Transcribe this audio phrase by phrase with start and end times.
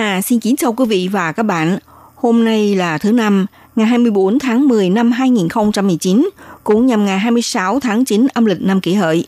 [0.00, 1.78] Hà xin kính chào quý vị và các bạn.
[2.14, 3.46] Hôm nay là thứ năm,
[3.76, 6.30] ngày 24 tháng 10 năm 2019,
[6.64, 9.26] cũng nhằm ngày 26 tháng 9 âm lịch năm kỷ hợi.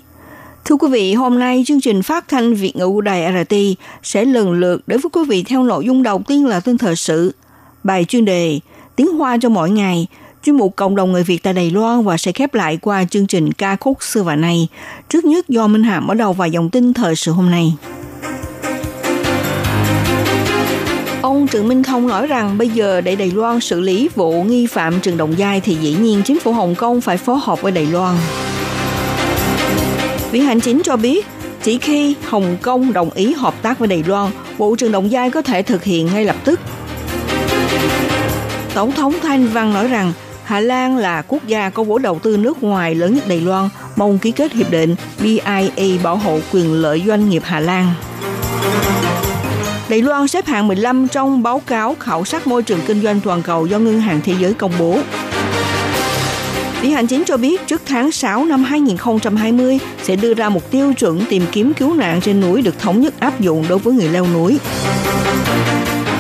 [0.65, 3.55] Thưa quý vị, hôm nay chương trình phát thanh Việt ngữ đài RT
[4.03, 6.97] sẽ lần lượt đến với quý vị theo nội dung đầu tiên là tin thời
[6.97, 7.35] sự,
[7.85, 8.61] bài chuyên đề
[8.97, 10.07] Tiếng Hoa cho mỗi ngày,
[10.45, 13.27] chuyên mục cộng đồng người Việt tại Đài Loan và sẽ khép lại qua chương
[13.27, 14.69] trình ca khúc xưa và nay.
[15.09, 17.75] Trước nhất do Minh Hà mở đầu vào dòng tin thời sự hôm nay.
[21.53, 25.01] Trần Minh Thông nói rằng bây giờ để Đài Loan xử lý vụ nghi phạm
[25.01, 27.87] Trần Đồng Giai thì dĩ nhiên chính phủ Hồng Kông phải phối hợp với Đài
[27.87, 28.17] Loan.
[30.31, 31.27] Viện Hành Chính cho biết,
[31.63, 35.31] chỉ khi Hồng Kông đồng ý hợp tác với Đài Loan, vụ Trần Đồng Giai
[35.31, 36.61] có thể thực hiện ngay lập tức.
[38.75, 40.13] Tổng thống Thanh Văn nói rằng
[40.45, 43.69] Hà Lan là quốc gia có vốn đầu tư nước ngoài lớn nhất Đài Loan,
[43.97, 47.95] mong ký kết hiệp định BIA bảo hộ quyền lợi doanh nghiệp Hà Lan.
[49.89, 53.43] Đài Loan xếp hạng 15 trong báo cáo khảo sát môi trường kinh doanh toàn
[53.43, 54.99] cầu do Ngân hàng Thế giới công bố.
[56.81, 60.93] Viện Hành Chính cho biết, trước tháng 6 năm 2020 sẽ đưa ra một tiêu
[60.93, 64.09] chuẩn tìm kiếm cứu nạn trên núi được thống nhất áp dụng đối với người
[64.09, 64.59] leo núi.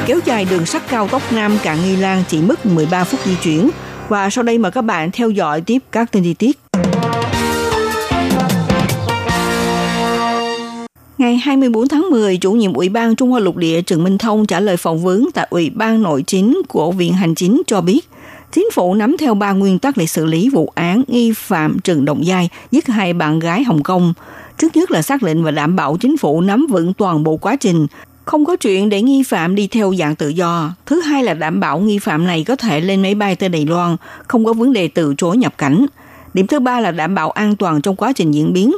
[0.06, 3.34] Kéo dài đường sắt cao tốc Nam Cạn Nghi Lan chỉ mất 13 phút di
[3.42, 3.70] chuyển.
[4.08, 6.58] Và sau đây mời các bạn theo dõi tiếp các tin chi tiết.
[11.22, 14.46] Ngày 24 tháng 10, chủ nhiệm Ủy ban Trung Hoa Lục Địa Trần Minh Thông
[14.46, 18.08] trả lời phỏng vấn tại Ủy ban Nội chính của Viện Hành Chính cho biết,
[18.52, 22.04] chính phủ nắm theo ba nguyên tắc để xử lý vụ án nghi phạm Trần
[22.04, 24.14] Động Giai giết hai bạn gái Hồng Kông.
[24.58, 27.56] Trước nhất là xác định và đảm bảo chính phủ nắm vững toàn bộ quá
[27.56, 27.86] trình,
[28.24, 30.74] không có chuyện để nghi phạm đi theo dạng tự do.
[30.86, 33.66] Thứ hai là đảm bảo nghi phạm này có thể lên máy bay tới Đài
[33.66, 33.96] Loan,
[34.28, 35.86] không có vấn đề từ chối nhập cảnh.
[36.34, 38.72] Điểm thứ ba là đảm bảo an toàn trong quá trình diễn biến.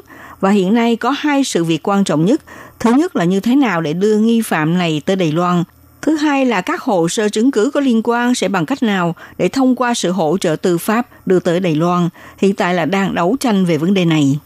[0.44, 2.42] Và hiện nay có hai sự việc quan trọng nhất.
[2.80, 5.64] Thứ nhất là như thế nào để đưa nghi phạm này tới Đài Loan.
[6.02, 9.14] Thứ hai là các hồ sơ chứng cứ có liên quan sẽ bằng cách nào
[9.38, 12.08] để thông qua sự hỗ trợ tư pháp đưa tới Đài Loan.
[12.38, 14.38] Hiện tại là đang đấu tranh về vấn đề này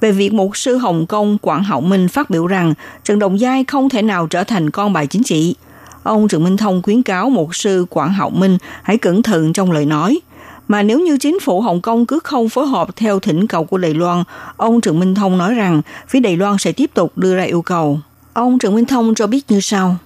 [0.00, 3.64] về việc một sư Hồng Kông, Quảng Hậu Minh phát biểu rằng Trần Đồng Giai
[3.64, 5.54] không thể nào trở thành con bài chính trị.
[6.02, 9.72] Ông Trần Minh Thông khuyến cáo một sư Quảng Hậu Minh hãy cẩn thận trong
[9.72, 10.20] lời nói.
[10.68, 13.78] Mà nếu như chính phủ Hồng Kông cứ không phối hợp theo thỉnh cầu của
[13.78, 14.22] Đài Loan,
[14.56, 17.62] ông Trần Minh Thông nói rằng phía Đài Loan sẽ tiếp tục đưa ra yêu
[17.62, 17.98] cầu.
[18.32, 19.96] Ông Trần Minh Thông cho biết như sau.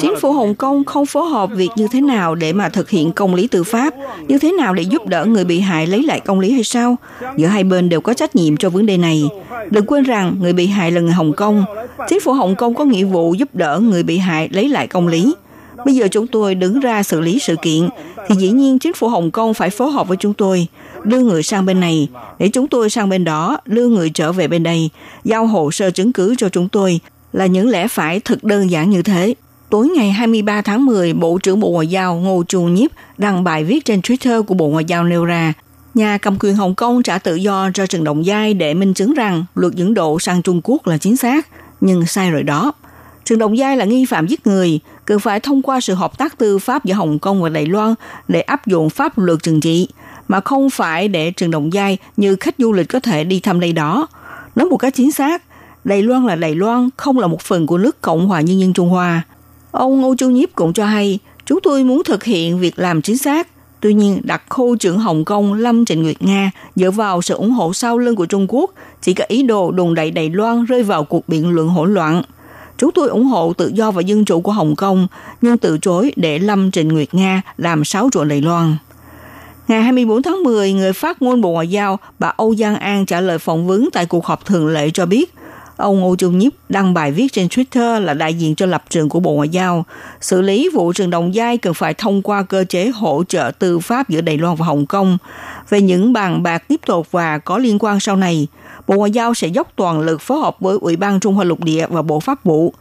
[0.00, 3.12] Chính phủ Hồng Kông không phối hợp việc như thế nào để mà thực hiện
[3.12, 3.94] công lý tư pháp,
[4.28, 6.96] như thế nào để giúp đỡ người bị hại lấy lại công lý hay sao?
[7.36, 9.24] Giữa hai bên đều có trách nhiệm cho vấn đề này.
[9.70, 11.64] Đừng quên rằng người bị hại là người Hồng Kông.
[12.08, 15.08] Chính phủ Hồng Kông có nghĩa vụ giúp đỡ người bị hại lấy lại công
[15.08, 15.34] lý.
[15.84, 17.88] Bây giờ chúng tôi đứng ra xử lý sự kiện,
[18.28, 20.66] thì dĩ nhiên chính phủ Hồng Kông phải phối hợp với chúng tôi,
[21.04, 24.48] đưa người sang bên này, để chúng tôi sang bên đó, đưa người trở về
[24.48, 24.90] bên đây,
[25.24, 27.00] giao hồ sơ chứng cứ cho chúng tôi
[27.32, 29.34] là những lẽ phải thật đơn giản như thế.
[29.70, 33.64] Tối ngày 23 tháng 10, Bộ trưởng Bộ Ngoại giao Ngô Chu Nhiếp đăng bài
[33.64, 35.52] viết trên Twitter của Bộ Ngoại giao nêu ra,
[35.94, 39.14] nhà cầm quyền Hồng Kông trả tự do cho Trần Động Giai để minh chứng
[39.14, 41.48] rằng luật dẫn độ sang Trung Quốc là chính xác,
[41.80, 42.72] nhưng sai rồi đó.
[43.24, 46.38] Trần Động Giai là nghi phạm giết người, cần phải thông qua sự hợp tác
[46.38, 47.94] tư pháp giữa Hồng Kông và Đài Loan
[48.28, 49.88] để áp dụng pháp luật trừng trị,
[50.28, 53.60] mà không phải để Trần Động Giai như khách du lịch có thể đi thăm
[53.60, 54.06] đây đó.
[54.54, 55.42] Nói một cách chính xác,
[55.84, 58.72] Đài Loan là Đài Loan, không là một phần của nước Cộng hòa Nhân dân
[58.72, 59.22] Trung Hoa.
[59.76, 63.18] Ông Ngô Châu Nhiếp cũng cho hay, chúng tôi muốn thực hiện việc làm chính
[63.18, 63.48] xác.
[63.80, 67.50] Tuy nhiên, đặc khu trưởng Hồng Kông Lâm Trịnh Nguyệt Nga dựa vào sự ủng
[67.50, 68.70] hộ sau lưng của Trung Quốc
[69.02, 72.22] chỉ có ý đồ đùn đẩy Đài Loan rơi vào cuộc biện luận hỗn loạn.
[72.78, 75.06] Chúng tôi ủng hộ tự do và dân chủ của Hồng Kông,
[75.42, 78.76] nhưng từ chối để Lâm Trịnh Nguyệt Nga làm sáu trộn Đài Loan.
[79.68, 83.20] Ngày 24 tháng 10, người phát ngôn Bộ Ngoại giao bà Âu Giang An trả
[83.20, 85.34] lời phỏng vấn tại cuộc họp thường lệ cho biết–
[85.76, 89.08] Ông Ngô Trung Nhiếp đăng bài viết trên Twitter là đại diện cho lập trường
[89.08, 89.84] của Bộ Ngoại giao.
[90.20, 93.78] Xử lý vụ trường Đồng Giai cần phải thông qua cơ chế hỗ trợ tư
[93.78, 95.18] pháp giữa Đài Loan và Hồng Kông.
[95.68, 98.46] Về những bàn bạc tiếp tục và có liên quan sau này,
[98.86, 101.64] Bộ Ngoại giao sẽ dốc toàn lực phối hợp với Ủy ban Trung Hoa Lục
[101.64, 102.74] Địa và Bộ Pháp vụ.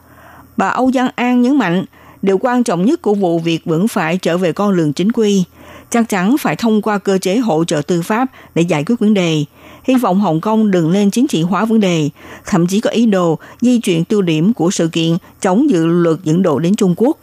[0.57, 1.86] Bà Âu Giang An nhấn mạnh,
[2.21, 5.44] điều quan trọng nhất của vụ việc vẫn phải trở về con đường chính quy.
[5.89, 9.13] chắc chắn phải thông qua cơ chế hỗ trợ tư pháp để giải quyết vấn
[9.13, 9.45] đề.
[9.87, 12.09] Hy vọng Hồng Kông đừng lên chính trị hóa vấn đề,
[12.45, 16.17] thậm chí có ý đồ di chuyển tiêu điểm của sự kiện chống dự luật
[16.23, 17.17] dẫn độ đến Trung Quốc.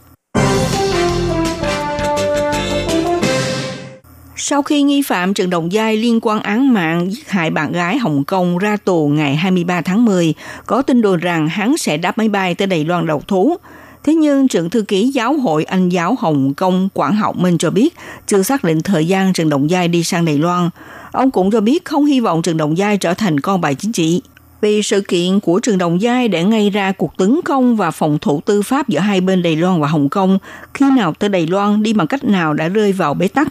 [4.35, 7.97] Sau khi nghi phạm Trần Đồng Giai liên quan án mạng giết hại bạn gái
[7.97, 10.33] Hồng Kông ra tù ngày 23 tháng 10,
[10.65, 13.57] có tin đồn rằng hắn sẽ đáp máy bay tới Đài Loan đầu thú.
[14.03, 17.69] Thế nhưng trưởng thư ký giáo hội Anh giáo Hồng Kông Quảng Hậu Minh cho
[17.69, 17.95] biết
[18.27, 20.69] chưa xác định thời gian Trần Đồng Giai đi sang Đài Loan.
[21.11, 23.91] Ông cũng cho biết không hy vọng Trần Đồng Giai trở thành con bài chính
[23.91, 24.21] trị.
[24.61, 28.17] Vì sự kiện của Trần Đồng Giai đã gây ra cuộc tấn công và phòng
[28.21, 30.39] thủ tư pháp giữa hai bên Đài Loan và Hồng Kông,
[30.73, 33.47] khi nào tới Đài Loan đi bằng cách nào đã rơi vào bế tắc.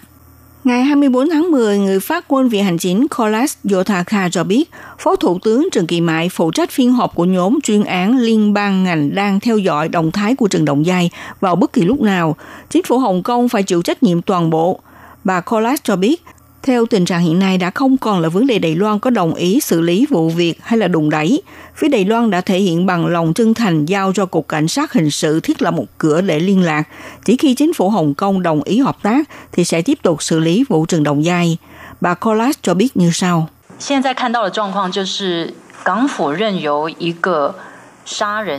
[0.64, 5.16] Ngày 24 tháng 10, người phát ngôn viện hành chính Kolas Yotaka cho biết, Phó
[5.16, 8.84] Thủ tướng Trần Kỳ Mại phụ trách phiên họp của nhóm chuyên án liên bang
[8.84, 11.10] ngành đang theo dõi động thái của Trần động Giai
[11.40, 12.36] vào bất kỳ lúc nào.
[12.70, 14.80] Chính phủ Hồng Kông phải chịu trách nhiệm toàn bộ.
[15.24, 16.24] Bà Kolas cho biết,
[16.63, 19.33] theo tình trạng hiện nay đã không còn là vấn đề Đài Loan có đồng
[19.33, 21.41] ý xử lý vụ việc hay là đùng đẩy.
[21.75, 24.93] Phía Đài Loan đã thể hiện bằng lòng chân thành giao cho Cục Cảnh sát
[24.93, 26.83] Hình sự thiết lập một cửa để liên lạc.
[27.25, 30.39] Chỉ khi chính phủ Hồng Kông đồng ý hợp tác thì sẽ tiếp tục xử
[30.39, 31.57] lý vụ Trần Đồng Giai.
[32.01, 33.47] Bà Colas cho biết như sau.
[33.79, 35.53] 现在看到的状况就是
[35.83, 37.53] 港府任由一个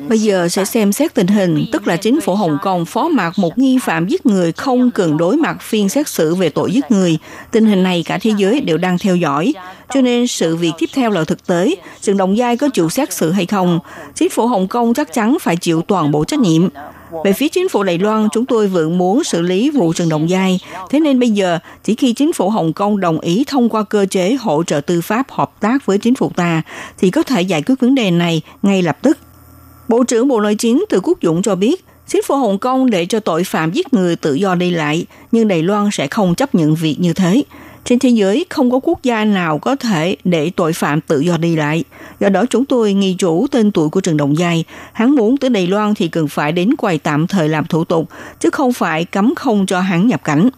[0.09, 3.33] Bây giờ sẽ xem xét tình hình, tức là chính phủ Hồng Kông phó mặc
[3.37, 6.91] một nghi phạm giết người không cần đối mặt phiên xét xử về tội giết
[6.91, 7.17] người.
[7.51, 9.53] Tình hình này cả thế giới đều đang theo dõi.
[9.93, 13.13] Cho nên sự việc tiếp theo là thực tế, Trần Đồng Giai có chịu xét
[13.13, 13.79] xử hay không.
[14.15, 16.69] Chính phủ Hồng Kông chắc chắn phải chịu toàn bộ trách nhiệm.
[17.25, 20.29] Về phía chính phủ Đài Loan, chúng tôi vẫn muốn xử lý vụ Trần Đồng
[20.29, 20.59] Giai.
[20.89, 24.05] Thế nên bây giờ, chỉ khi chính phủ Hồng Kông đồng ý thông qua cơ
[24.05, 26.61] chế hỗ trợ tư pháp hợp tác với chính phủ ta,
[26.97, 29.17] thì có thể giải quyết vấn đề này ngay lập tức.
[29.87, 33.05] Bộ trưởng Bộ Nội chính Từ Quốc Dũng cho biết, chính phủ Hồng Kông để
[33.05, 36.55] cho tội phạm giết người tự do đi lại, nhưng Đài Loan sẽ không chấp
[36.55, 37.43] nhận việc như thế.
[37.85, 41.37] Trên thế giới không có quốc gia nào có thể để tội phạm tự do
[41.37, 41.83] đi lại.
[42.19, 44.63] Do đó chúng tôi nghi chủ tên tuổi của Trần Đồng Giai.
[44.93, 48.09] Hắn muốn tới Đài Loan thì cần phải đến quầy tạm thời làm thủ tục,
[48.39, 50.49] chứ không phải cấm không cho hắn nhập cảnh.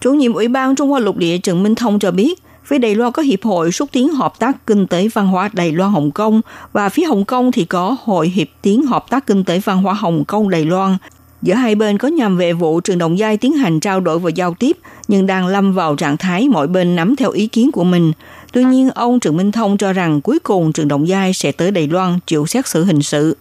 [0.00, 2.94] Chủ nhiệm Ủy ban Trung Hoa Lục Địa Trần Minh Thông cho biết, Phía Đài
[2.94, 6.10] Loan có Hiệp hội xúc tiến hợp tác kinh tế văn hóa Đài Loan Hồng
[6.10, 6.40] Kông
[6.72, 9.94] và phía Hồng Kông thì có Hội Hiệp tiến hợp tác kinh tế văn hóa
[9.94, 10.96] Hồng Kông Đài Loan.
[11.42, 14.30] Giữa hai bên có nhằm về vụ trường đồng giai tiến hành trao đổi và
[14.30, 14.76] giao tiếp,
[15.08, 18.12] nhưng đang lâm vào trạng thái mỗi bên nắm theo ý kiến của mình.
[18.52, 21.70] Tuy nhiên, ông Trần Minh Thông cho rằng cuối cùng trường đồng giai sẽ tới
[21.70, 23.36] Đài Loan chịu xét xử hình sự.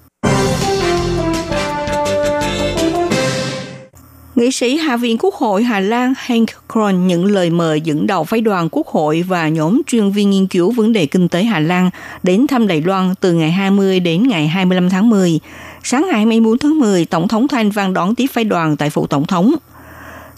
[4.35, 8.23] Nghị sĩ Hạ viện Quốc hội Hà Lan Hank Kron nhận lời mời dẫn đầu
[8.23, 11.59] phái đoàn Quốc hội và nhóm chuyên viên nghiên cứu vấn đề kinh tế Hà
[11.59, 11.89] Lan
[12.23, 15.39] đến thăm Đài Loan từ ngày 20 đến ngày 25 tháng 10.
[15.83, 19.07] Sáng ngày 24 tháng 10, Tổng thống Thanh Văn đón tiếp phái đoàn tại phủ
[19.07, 19.55] Tổng thống.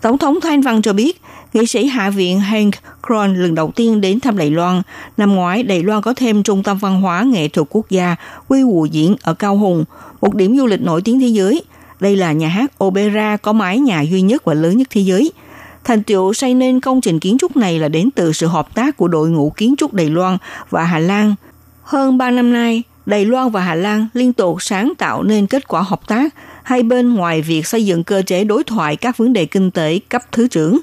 [0.02, 1.22] Tổng thống Thanh Văn cho biết,
[1.54, 2.74] nghị sĩ Hạ viện Hank
[3.08, 4.82] Kron lần đầu tiên đến thăm Đài Loan.
[5.18, 8.16] Năm ngoái, Đài Loan có thêm Trung tâm Văn hóa Nghệ thuật Quốc gia
[8.48, 9.86] Quy Hù Diễn ở Cao Hùng,
[10.22, 11.64] một điểm du lịch nổi tiếng thế giới–
[12.00, 15.32] đây là nhà hát opera có mái nhà duy nhất và lớn nhất thế giới.
[15.84, 18.98] Thành tựu xây nên công trình kiến trúc này là đến từ sự hợp tác
[18.98, 20.38] của đội ngũ kiến trúc Đài Loan
[20.70, 21.36] và Hà Lan.
[21.84, 25.68] Hơn 3 năm nay, Đài Loan và Hà Lan liên tục sáng tạo nên kết
[25.68, 29.34] quả hợp tác, hai bên ngoài việc xây dựng cơ chế đối thoại các vấn
[29.34, 30.80] đề kinh tế cấp thứ trưởng.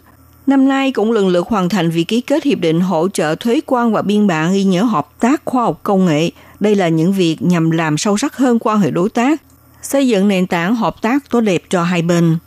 [0.47, 3.61] Năm nay cũng lần lượt hoàn thành việc ký kết hiệp định hỗ trợ thuế
[3.67, 6.31] quan và biên bản ghi nhớ hợp tác khoa học công nghệ.
[6.61, 9.43] Đây là những việc nhằm làm sâu sắc hơn quan hệ đối tác,
[9.85, 12.39] xây dựng nền tảng hợp tác tốt đẹp cho hai bên.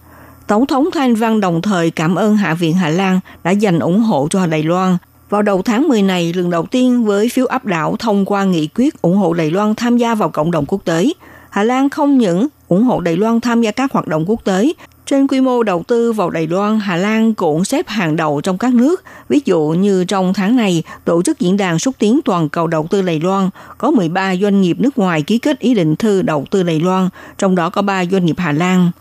[0.47, 3.99] Tổng thống Thanh Văn đồng thời cảm ơn Hạ viện Hà Lan đã dành ủng
[3.99, 4.97] hộ cho Đài Loan.
[5.29, 8.69] Vào đầu tháng 10 này, lần đầu tiên với phiếu áp đảo thông qua nghị
[8.75, 11.11] quyết ủng hộ Đài Loan tham gia vào cộng đồng quốc tế.
[11.49, 14.73] Hà Lan không những ủng hộ Đài Loan tham gia các hoạt động quốc tế,
[15.07, 18.57] trên quy mô đầu tư vào Đài Loan, Hà Lan cũng xếp hàng đầu trong
[18.57, 19.03] các nước.
[19.29, 22.87] Ví dụ như trong tháng này, tổ chức diễn đàn xúc tiến toàn cầu đầu
[22.89, 26.45] tư Đài Loan có 13 doanh nghiệp nước ngoài ký kết ý định thư đầu
[26.51, 28.91] tư Đài Loan, trong đó có 3 doanh nghiệp Hà Lan.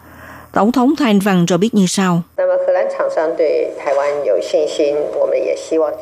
[0.56, 2.22] Tổng thống Thanh Văn cho biết như sau.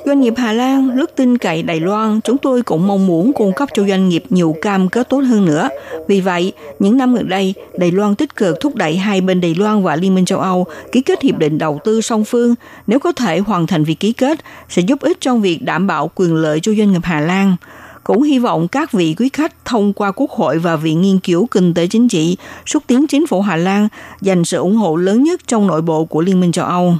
[0.05, 3.53] Doanh nghiệp Hà Lan rất tin cậy Đài Loan, chúng tôi cũng mong muốn cung
[3.53, 5.69] cấp cho doanh nghiệp nhiều cam kết tốt hơn nữa.
[6.09, 9.55] Vì vậy, những năm gần đây, Đài Loan tích cực thúc đẩy hai bên Đài
[9.55, 12.55] Loan và Liên minh châu Âu ký kết hiệp định đầu tư song phương.
[12.87, 16.11] Nếu có thể hoàn thành việc ký kết, sẽ giúp ích trong việc đảm bảo
[16.15, 17.57] quyền lợi cho doanh nghiệp Hà Lan
[18.05, 21.47] cũng hy vọng các vị quý khách thông qua Quốc hội và Viện Nghiên cứu
[21.51, 23.89] Kinh tế Chính trị xúc tiến chính phủ Hà Lan
[24.21, 26.95] dành sự ủng hộ lớn nhất trong nội bộ của Liên minh châu Âu.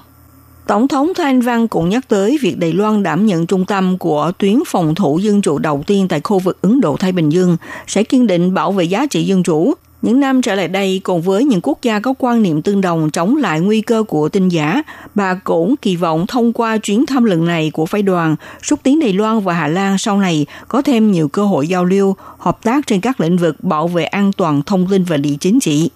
[0.67, 4.33] Tổng thống Thanh Văn cũng nhắc tới việc Đài Loan đảm nhận trung tâm của
[4.39, 7.57] tuyến phòng thủ dân chủ đầu tiên tại khu vực Ấn Độ-Thái Bình Dương
[7.87, 11.23] sẽ kiên định bảo vệ giá trị dân chủ, những năm trở lại đây, cùng
[11.23, 14.49] với những quốc gia có quan niệm tương đồng chống lại nguy cơ của tin
[14.49, 14.83] giả,
[15.15, 19.01] bà cũng kỳ vọng thông qua chuyến thăm lần này của phái đoàn, xúc tiến
[19.01, 22.63] Đài Loan và Hà Lan sau này có thêm nhiều cơ hội giao lưu, hợp
[22.63, 25.91] tác trên các lĩnh vực bảo vệ an toàn thông tin và địa chính trị.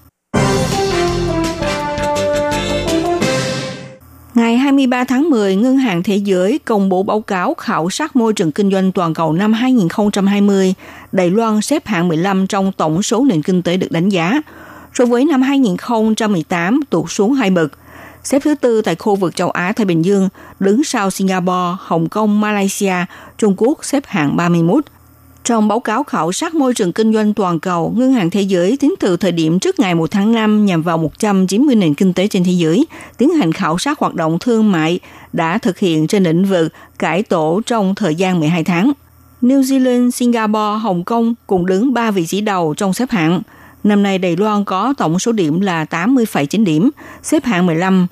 [4.69, 8.53] 23 tháng 10, Ngân hàng Thế giới công bố báo cáo khảo sát môi trường
[8.53, 10.75] kinh doanh toàn cầu năm 2020.
[11.13, 14.41] Đài Loan xếp hạng 15 trong tổng số nền kinh tế được đánh giá.
[14.95, 17.73] So với năm 2018 tụt xuống hai bậc.
[18.25, 20.29] Xếp thứ tư tại khu vực châu Á Thái Bình Dương,
[20.61, 22.95] đứng sau Singapore, Hồng Kông, Malaysia,
[23.39, 24.85] Trung Quốc xếp hạng 31.
[25.49, 28.77] Trong báo cáo khảo sát môi trường kinh doanh toàn cầu, Ngân hàng Thế giới
[28.77, 32.29] tính từ thời điểm trước ngày 1 tháng 5 nhằm vào 190 nền kinh tế
[32.29, 32.87] trên thế giới,
[33.19, 35.01] tiến hành khảo sát hoạt động thương mại
[35.33, 38.93] đã thực hiện trên lĩnh vực cải tổ trong thời gian 12 tháng.
[39.43, 43.43] New Zealand, Singapore, Hồng Kông cùng đứng 3 vị trí đầu trong xếp hạng.
[43.85, 46.91] Năm nay Đài Loan có tổng số điểm là 80,9 điểm,
[47.23, 48.07] xếp hạng 15.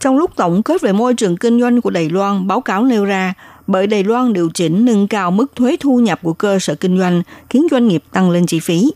[0.00, 3.04] Trong lúc tổng kết về môi trường kinh doanh của Đài Loan, báo cáo nêu
[3.04, 3.34] ra
[3.66, 6.98] bởi Đài Loan điều chỉnh nâng cao mức thuế thu nhập của cơ sở kinh
[6.98, 8.92] doanh, khiến doanh nghiệp tăng lên chi phí.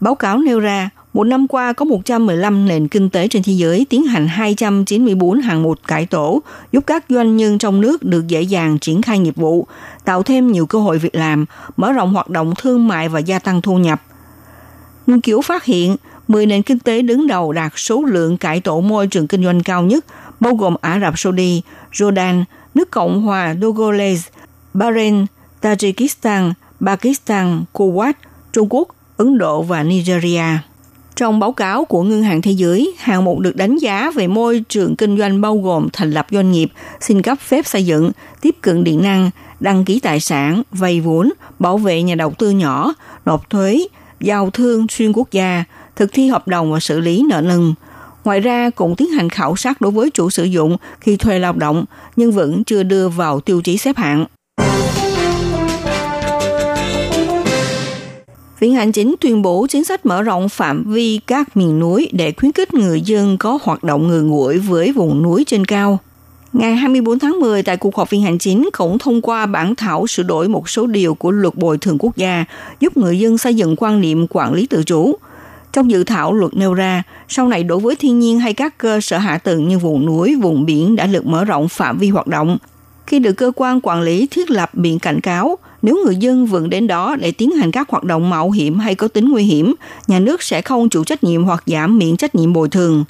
[0.00, 3.86] Báo cáo nêu ra, một năm qua có 115 nền kinh tế trên thế giới
[3.90, 8.42] tiến hành 294 hạng mục cải tổ, giúp các doanh nhân trong nước được dễ
[8.42, 9.66] dàng triển khai nghiệp vụ,
[10.04, 11.46] tạo thêm nhiều cơ hội việc làm,
[11.76, 14.02] mở rộng hoạt động thương mại và gia tăng thu nhập.
[15.06, 15.96] Nghiên cứu phát hiện,
[16.28, 19.62] 10 nền kinh tế đứng đầu đạt số lượng cải tổ môi trường kinh doanh
[19.62, 20.04] cao nhất,
[20.40, 22.44] bao gồm Ả Rập Saudi, Jordan,
[22.78, 24.30] nước Cộng hòa Dogolese,
[24.74, 25.26] Bahrain,
[25.62, 28.12] Tajikistan, Pakistan, Kuwait,
[28.52, 30.42] Trung Quốc, Ấn Độ và Nigeria.
[31.16, 34.64] Trong báo cáo của Ngân hàng Thế giới, hạng mục được đánh giá về môi
[34.68, 36.68] trường kinh doanh bao gồm thành lập doanh nghiệp,
[37.00, 39.30] xin cấp phép xây dựng, tiếp cận điện năng,
[39.60, 42.94] đăng ký tài sản, vay vốn, bảo vệ nhà đầu tư nhỏ,
[43.24, 43.86] nộp thuế,
[44.20, 45.64] giao thương xuyên quốc gia,
[45.96, 47.74] thực thi hợp đồng và xử lý nợ nần.
[48.28, 51.52] Ngoài ra cũng tiến hành khảo sát đối với chủ sử dụng khi thuê lao
[51.52, 51.84] động
[52.16, 54.24] nhưng vẫn chưa đưa vào tiêu chí xếp hạng.
[58.60, 62.32] Viện Hành Chính tuyên bố chính sách mở rộng phạm vi các miền núi để
[62.32, 65.98] khuyến khích người dân có hoạt động người ngủi với vùng núi trên cao.
[66.52, 70.06] Ngày 24 tháng 10, tại cuộc họp Viện Hành Chính cũng thông qua bản thảo
[70.06, 72.44] sửa đổi một số điều của luật bồi thường quốc gia,
[72.80, 75.16] giúp người dân xây dựng quan niệm quản lý tự chủ.
[75.78, 79.00] Trong dự thảo luật nêu ra, sau này đối với thiên nhiên hay các cơ
[79.00, 82.26] sở hạ tầng như vùng núi, vùng biển đã được mở rộng phạm vi hoạt
[82.26, 82.58] động.
[83.06, 86.68] Khi được cơ quan quản lý thiết lập biển cảnh cáo, nếu người dân vượt
[86.68, 89.74] đến đó để tiến hành các hoạt động mạo hiểm hay có tính nguy hiểm,
[90.06, 93.04] nhà nước sẽ không chịu trách nhiệm hoặc giảm miễn trách nhiệm bồi thường.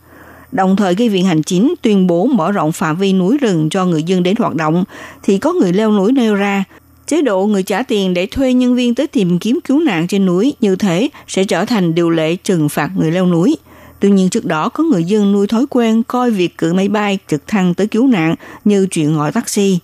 [0.53, 3.85] Đồng thời gây viện hành chính tuyên bố mở rộng phạm vi núi rừng cho
[3.85, 4.85] người dân đến hoạt động,
[5.23, 6.65] thì có người leo núi nêu ra,
[7.09, 10.27] chế độ người trả tiền để thuê nhân viên tới tìm kiếm cứu nạn trên
[10.27, 13.57] núi như thế sẽ trở thành điều lệ trừng phạt người leo núi.
[14.01, 17.19] Tuy nhiên trước đó có người dân nuôi thói quen coi việc cử máy bay
[17.29, 18.35] trực thăng tới cứu nạn
[18.65, 19.79] như chuyện gọi taxi.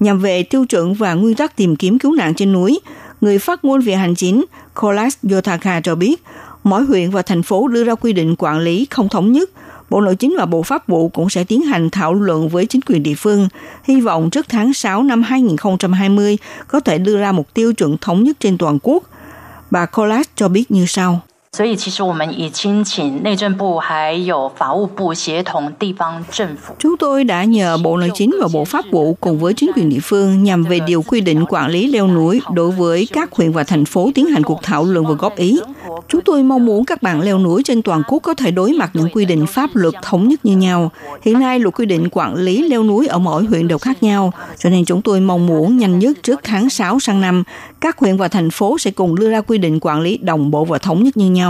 [0.00, 2.80] Nhằm về tiêu chuẩn và nguyên tắc tìm kiếm cứu nạn trên núi,
[3.20, 6.22] người phát ngôn về hành chính Kolas Yotaka cho biết,
[6.64, 9.50] mỗi huyện và thành phố đưa ra quy định quản lý không thống nhất.
[9.92, 12.80] Bộ Nội chính và Bộ Pháp vụ cũng sẽ tiến hành thảo luận với chính
[12.86, 13.48] quyền địa phương.
[13.84, 18.24] Hy vọng trước tháng 6 năm 2020 có thể đưa ra mục tiêu chuẩn thống
[18.24, 19.02] nhất trên toàn quốc.
[19.70, 21.20] Bà Kolas cho biết như sau.
[21.53, 26.75] 所以，其实我们已经请内政部还有法务部协同地方政府。
[26.77, 29.99] Chúng tôi đã nhờ Bộ Nội chính và Bộ Pháp vụ cùng với chính quyền địa
[30.03, 33.63] phương nhằm về điều quy định quản lý leo núi đối với các huyện và
[33.63, 35.59] thành phố tiến hành cuộc thảo luận và góp ý.
[36.09, 38.89] Chúng tôi mong muốn các bạn leo núi trên toàn quốc có thể đối mặt
[38.93, 40.91] những quy định pháp luật thống nhất như nhau.
[41.21, 44.33] Hiện nay, luật quy định quản lý leo núi ở mỗi huyện đều khác nhau,
[44.57, 47.43] cho nên chúng tôi mong muốn nhanh nhất trước tháng 6 sang năm,
[47.81, 50.65] các huyện và thành phố sẽ cùng đưa ra quy định quản lý đồng bộ
[50.65, 51.40] và thống nhất như nhau.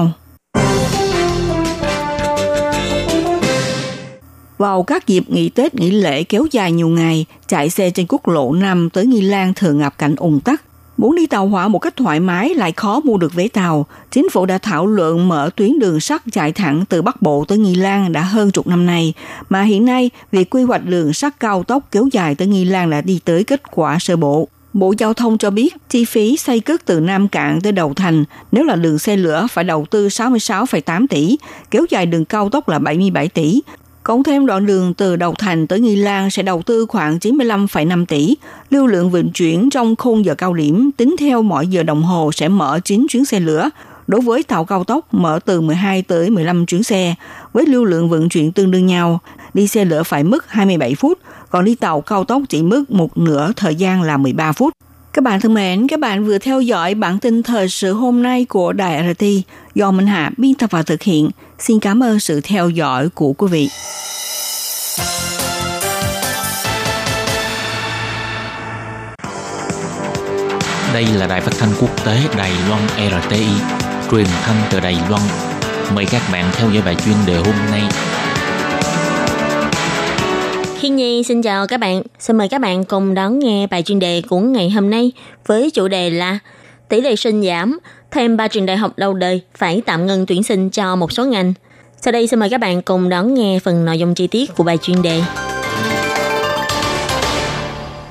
[4.58, 8.28] vào các dịp nghỉ Tết nghỉ lễ kéo dài nhiều ngày, chạy xe trên quốc
[8.28, 10.62] lộ 5 tới Nghi Lan thường gặp cảnh ủng tắc.
[10.96, 13.86] Muốn đi tàu hỏa một cách thoải mái lại khó mua được vé tàu.
[14.10, 17.58] Chính phủ đã thảo luận mở tuyến đường sắt chạy thẳng từ Bắc Bộ tới
[17.58, 19.14] Nghi Lan đã hơn chục năm nay.
[19.48, 22.90] Mà hiện nay, việc quy hoạch đường sắt cao tốc kéo dài tới Nghi Lan
[22.90, 24.48] đã đi tới kết quả sơ bộ.
[24.72, 28.24] Bộ Giao thông cho biết chi phí xây cất từ Nam Cạn tới Đầu Thành
[28.52, 31.36] nếu là đường xe lửa phải đầu tư 66,8 tỷ,
[31.70, 33.60] kéo dài đường cao tốc là 77 tỷ,
[34.02, 38.06] Cộng thêm đoạn đường từ Đầu Thành tới Nghi Lan sẽ đầu tư khoảng 95,5
[38.06, 38.36] tỷ.
[38.70, 42.32] Lưu lượng vận chuyển trong khung giờ cao điểm tính theo mỗi giờ đồng hồ
[42.32, 43.70] sẽ mở 9 chuyến xe lửa.
[44.06, 47.14] Đối với tàu cao tốc mở từ 12 tới 15 chuyến xe,
[47.52, 49.20] với lưu lượng vận chuyển tương đương nhau.
[49.54, 51.18] Đi xe lửa phải mất 27 phút,
[51.52, 54.72] còn đi tàu cao tốc chỉ mất một nửa thời gian là 13 phút.
[55.12, 58.44] Các bạn thân mến, các bạn vừa theo dõi bản tin thời sự hôm nay
[58.44, 59.24] của Đài RT
[59.74, 61.30] do Minh Hạ biên tập và thực hiện.
[61.58, 63.68] Xin cảm ơn sự theo dõi của quý vị.
[70.94, 72.82] Đây là đài phát thanh quốc tế Đài Loan
[73.22, 73.46] RTI,
[74.10, 75.22] truyền thanh từ Đài Loan.
[75.94, 77.82] Mời các bạn theo dõi bài chuyên đề hôm nay.
[80.82, 82.02] Hiên Nhi xin chào các bạn.
[82.18, 85.12] Xin mời các bạn cùng đón nghe bài chuyên đề của ngày hôm nay
[85.46, 86.38] với chủ đề là
[86.88, 87.78] tỷ lệ sinh giảm,
[88.10, 91.24] thêm ba trường đại học lâu đời phải tạm ngừng tuyển sinh cho một số
[91.24, 91.54] ngành.
[92.00, 94.64] Sau đây xin mời các bạn cùng đón nghe phần nội dung chi tiết của
[94.64, 95.22] bài chuyên đề.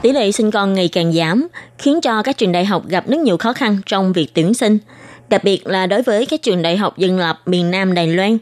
[0.01, 1.47] Tỷ lệ sinh con ngày càng giảm,
[1.77, 4.77] khiến cho các trường đại học gặp rất nhiều khó khăn trong việc tuyển sinh,
[5.29, 8.37] đặc biệt là đối với các trường đại học dân lập miền Nam Đài Loan.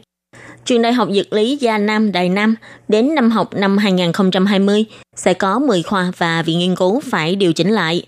[0.64, 2.54] Trường Đại học Dược lý Gia Nam Đài Nam
[2.88, 4.84] đến năm học năm 2020
[5.16, 8.02] sẽ có 10 khoa và viện nghiên cứu phải điều chỉnh lại.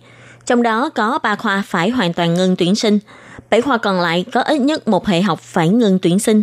[0.47, 2.99] Trong đó có 3 khoa phải hoàn toàn ngừng tuyển sinh,
[3.51, 6.43] 7 khoa còn lại có ít nhất một hệ học phải ngừng tuyển sinh.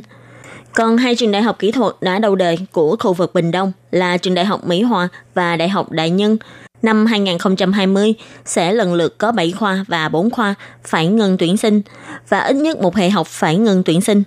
[0.74, 3.72] Còn hai trường đại học kỹ thuật đã đầu đời của khu vực Bình Đông
[3.92, 6.38] là trường đại học Mỹ Hòa và đại học Đại Nhân
[6.82, 8.14] năm 2020
[8.46, 11.82] sẽ lần lượt có 7 khoa và 4 khoa phải ngừng tuyển sinh
[12.30, 14.24] và ít nhất một hệ học phải ngừng tuyển sinh.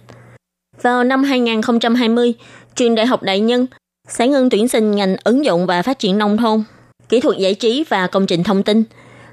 [0.82, 2.34] Vào năm 2020,
[2.76, 3.66] trường Đại học Đại Nhân
[4.08, 6.64] sẽ ngưng tuyển sinh ngành ứng dụng và phát triển nông thôn,
[7.08, 8.84] kỹ thuật giải trí và công trình thông tin.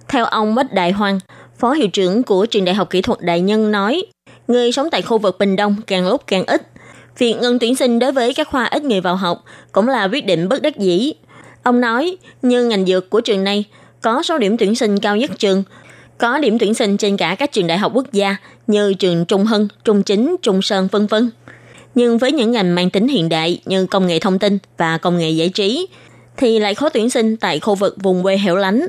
[0.07, 1.19] Theo ông Bách Đại Hoàng,
[1.59, 4.03] Phó hiệu trưởng của trường Đại học Kỹ thuật Đại Nhân nói,
[4.47, 6.67] người sống tại khu vực Bình Đông càng lúc càng ít.
[7.17, 10.25] Việc ngưng tuyển sinh đối với các khoa ít người vào học cũng là quyết
[10.25, 11.13] định bất đắc dĩ.
[11.63, 13.65] Ông nói, như ngành dược của trường này
[14.01, 15.63] có số điểm tuyển sinh cao nhất trường,
[16.17, 18.35] có điểm tuyển sinh trên cả các trường đại học quốc gia
[18.67, 21.29] như trường Trung Hưng, Trung Chính, Trung Sơn vân vân.
[21.99, 25.17] Nhưng với những ngành mang tính hiện đại như công nghệ thông tin và công
[25.17, 25.87] nghệ giải trí
[26.37, 28.87] thì lại khó tuyển sinh tại khu vực vùng quê hẻo lánh.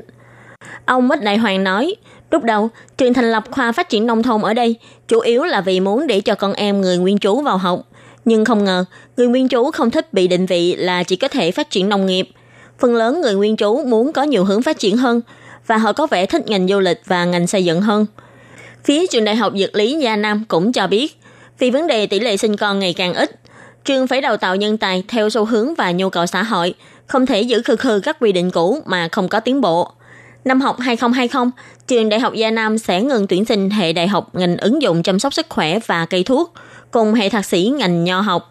[0.85, 1.95] Ông Quách Đại Hoàng nói,
[2.31, 4.75] lúc đầu trường thành lập khoa phát triển nông thôn ở đây
[5.07, 7.81] chủ yếu là vì muốn để cho con em người nguyên trú vào học.
[8.25, 8.85] Nhưng không ngờ,
[9.17, 12.05] người nguyên trú không thích bị định vị là chỉ có thể phát triển nông
[12.05, 12.29] nghiệp.
[12.79, 15.21] Phần lớn người nguyên trú muốn có nhiều hướng phát triển hơn
[15.67, 18.05] và họ có vẻ thích ngành du lịch và ngành xây dựng hơn.
[18.83, 21.20] Phía trường đại học Dược lý Gia Nam cũng cho biết,
[21.61, 23.39] vì vấn đề tỷ lệ sinh con ngày càng ít,
[23.85, 26.73] trường phải đào tạo nhân tài theo xu hướng và nhu cầu xã hội,
[27.07, 29.91] không thể giữ khư khư các quy định cũ mà không có tiến bộ.
[30.45, 31.51] Năm học 2020,
[31.87, 35.03] trường Đại học Gia Nam sẽ ngừng tuyển sinh hệ đại học ngành ứng dụng
[35.03, 36.53] chăm sóc sức khỏe và cây thuốc,
[36.91, 38.49] cùng hệ thạc sĩ ngành nho học.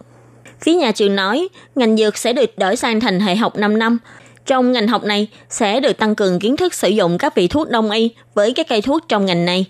[0.60, 3.98] Phía nhà trường nói, ngành dược sẽ được đổi sang thành hệ học 5 năm.
[4.46, 7.70] Trong ngành học này sẽ được tăng cường kiến thức sử dụng các vị thuốc
[7.70, 9.66] đông y với các cây thuốc trong ngành này.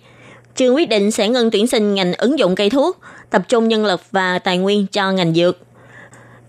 [0.56, 2.98] Trường quyết định sẽ ngừng tuyển sinh ngành ứng dụng cây thuốc,
[3.30, 5.58] tập trung nhân lực và tài nguyên cho ngành dược.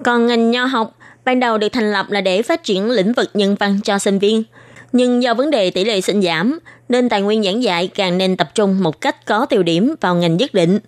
[0.03, 3.29] Còn ngành nho học, ban đầu được thành lập là để phát triển lĩnh vực
[3.33, 4.43] nhân văn cho sinh viên.
[4.91, 8.37] Nhưng do vấn đề tỷ lệ sinh giảm, nên tài nguyên giảng dạy càng nên
[8.37, 10.79] tập trung một cách có tiêu điểm vào ngành nhất định.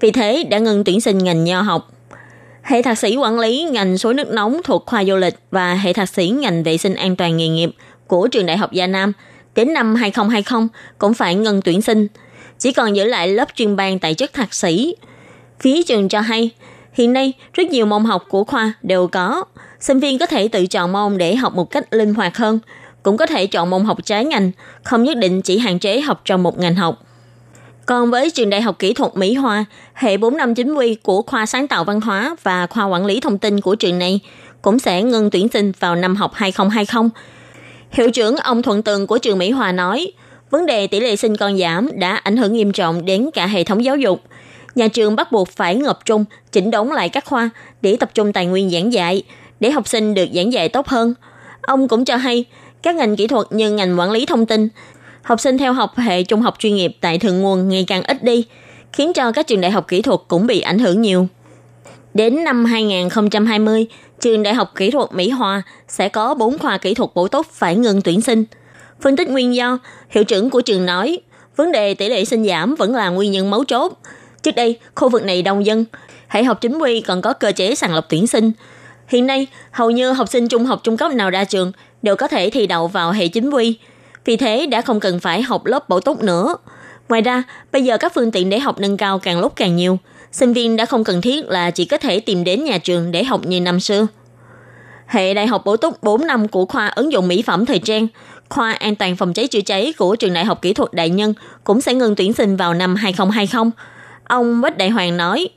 [0.00, 1.92] Vì thế đã ngừng tuyển sinh ngành nho học.
[2.62, 5.92] Hệ thạc sĩ quản lý ngành suối nước nóng thuộc khoa du lịch và hệ
[5.92, 7.70] thạc sĩ ngành vệ sinh an toàn nghề nghiệp
[8.06, 9.12] của trường Đại học Gia Nam
[9.54, 12.06] đến năm 2020 cũng phải ngừng tuyển sinh,
[12.58, 14.94] chỉ còn giữ lại lớp chuyên ban tại chức thạc sĩ.
[15.60, 16.50] Phía trường cho hay,
[16.92, 19.44] hiện nay rất nhiều môn học của khoa đều có,
[19.80, 22.58] sinh viên có thể tự chọn môn để học một cách linh hoạt hơn,
[23.02, 24.50] cũng có thể chọn môn học trái ngành,
[24.82, 27.02] không nhất định chỉ hạn chế học trong một ngành học.
[27.86, 31.22] Còn với trường Đại học Kỹ thuật Mỹ Hòa, hệ 4 năm chính quy của
[31.22, 34.20] khoa sáng tạo văn hóa và khoa quản lý thông tin của trường này
[34.62, 37.10] cũng sẽ ngừng tuyển sinh vào năm học 2020.
[37.90, 40.12] Hiệu trưởng ông Thuận Tường của trường Mỹ Hòa nói,
[40.50, 43.64] vấn đề tỷ lệ sinh con giảm đã ảnh hưởng nghiêm trọng đến cả hệ
[43.64, 44.22] thống giáo dục.
[44.78, 47.50] Nhà trường bắt buộc phải ngập trung, chỉnh đốn lại các khoa
[47.82, 49.22] để tập trung tài nguyên giảng dạy,
[49.60, 51.14] để học sinh được giảng dạy tốt hơn.
[51.62, 52.44] Ông cũng cho hay,
[52.82, 54.68] các ngành kỹ thuật như ngành quản lý thông tin
[55.22, 58.22] học sinh theo học hệ trung học chuyên nghiệp tại thượng nguồn ngày càng ít
[58.22, 58.44] đi,
[58.92, 61.26] khiến cho các trường đại học kỹ thuật cũng bị ảnh hưởng nhiều.
[62.14, 63.86] Đến năm 2020,
[64.20, 67.46] trường Đại học Kỹ thuật Mỹ Hòa sẽ có 4 khoa kỹ thuật bổ túc
[67.46, 68.44] phải ngừng tuyển sinh.
[69.00, 69.78] Phân tích nguyên do,
[70.10, 71.18] hiệu trưởng của trường nói,
[71.56, 73.92] vấn đề tỷ lệ sinh giảm vẫn là nguyên nhân mấu chốt.
[74.48, 75.84] Trước đây, khu vực này đông dân,
[76.28, 78.52] hệ học chính quy còn có cơ chế sàng lọc tuyển sinh.
[79.08, 82.28] Hiện nay, hầu như học sinh trung học trung cấp nào ra trường đều có
[82.28, 83.78] thể thi đậu vào hệ chính quy,
[84.24, 86.56] vì thế đã không cần phải học lớp bổ túc nữa.
[87.08, 89.98] Ngoài ra, bây giờ các phương tiện để học nâng cao càng lúc càng nhiều.
[90.32, 93.24] Sinh viên đã không cần thiết là chỉ có thể tìm đến nhà trường để
[93.24, 94.06] học như năm xưa.
[95.06, 98.06] Hệ đại học bổ túc 4 năm của khoa ứng dụng mỹ phẩm thời trang,
[98.48, 101.34] khoa an toàn phòng cháy chữa cháy của trường đại học kỹ thuật đại nhân
[101.64, 103.70] cũng sẽ ngừng tuyển sinh vào năm 2020.
[104.28, 105.48] Ông Bách Đại Hoàng nói,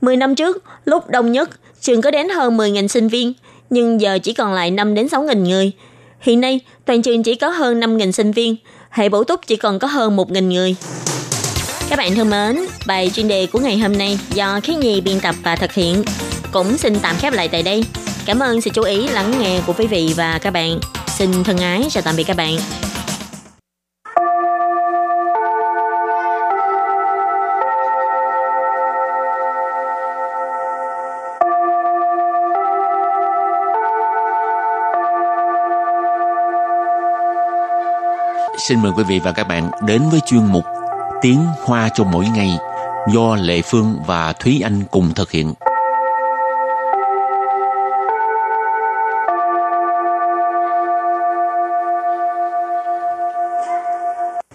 [0.00, 3.32] 10 năm trước, lúc đông nhất, trường có đến hơn 10.000 sinh viên,
[3.70, 5.72] nhưng giờ chỉ còn lại 5 đến 6.000 người–
[6.24, 8.56] Hiện nay, toàn trường chỉ có hơn 5.000 sinh viên,
[8.90, 10.76] hệ bổ túc chỉ còn có hơn 1.000 người.
[11.88, 15.20] Các bạn thân mến, bài chuyên đề của ngày hôm nay do Khiết Nhi biên
[15.20, 16.04] tập và thực hiện
[16.52, 17.84] cũng xin tạm khép lại tại đây.
[18.26, 20.78] Cảm ơn sự chú ý lắng nghe của quý vị và các bạn.
[21.06, 22.56] Xin thân ái chào tạm biệt các bạn.
[38.68, 40.64] Xin mời quý vị và các bạn đến với chuyên mục
[41.22, 42.50] Tiếng Hoa cho mỗi ngày
[43.14, 45.52] do Lệ Phương và Thúy Anh cùng thực hiện.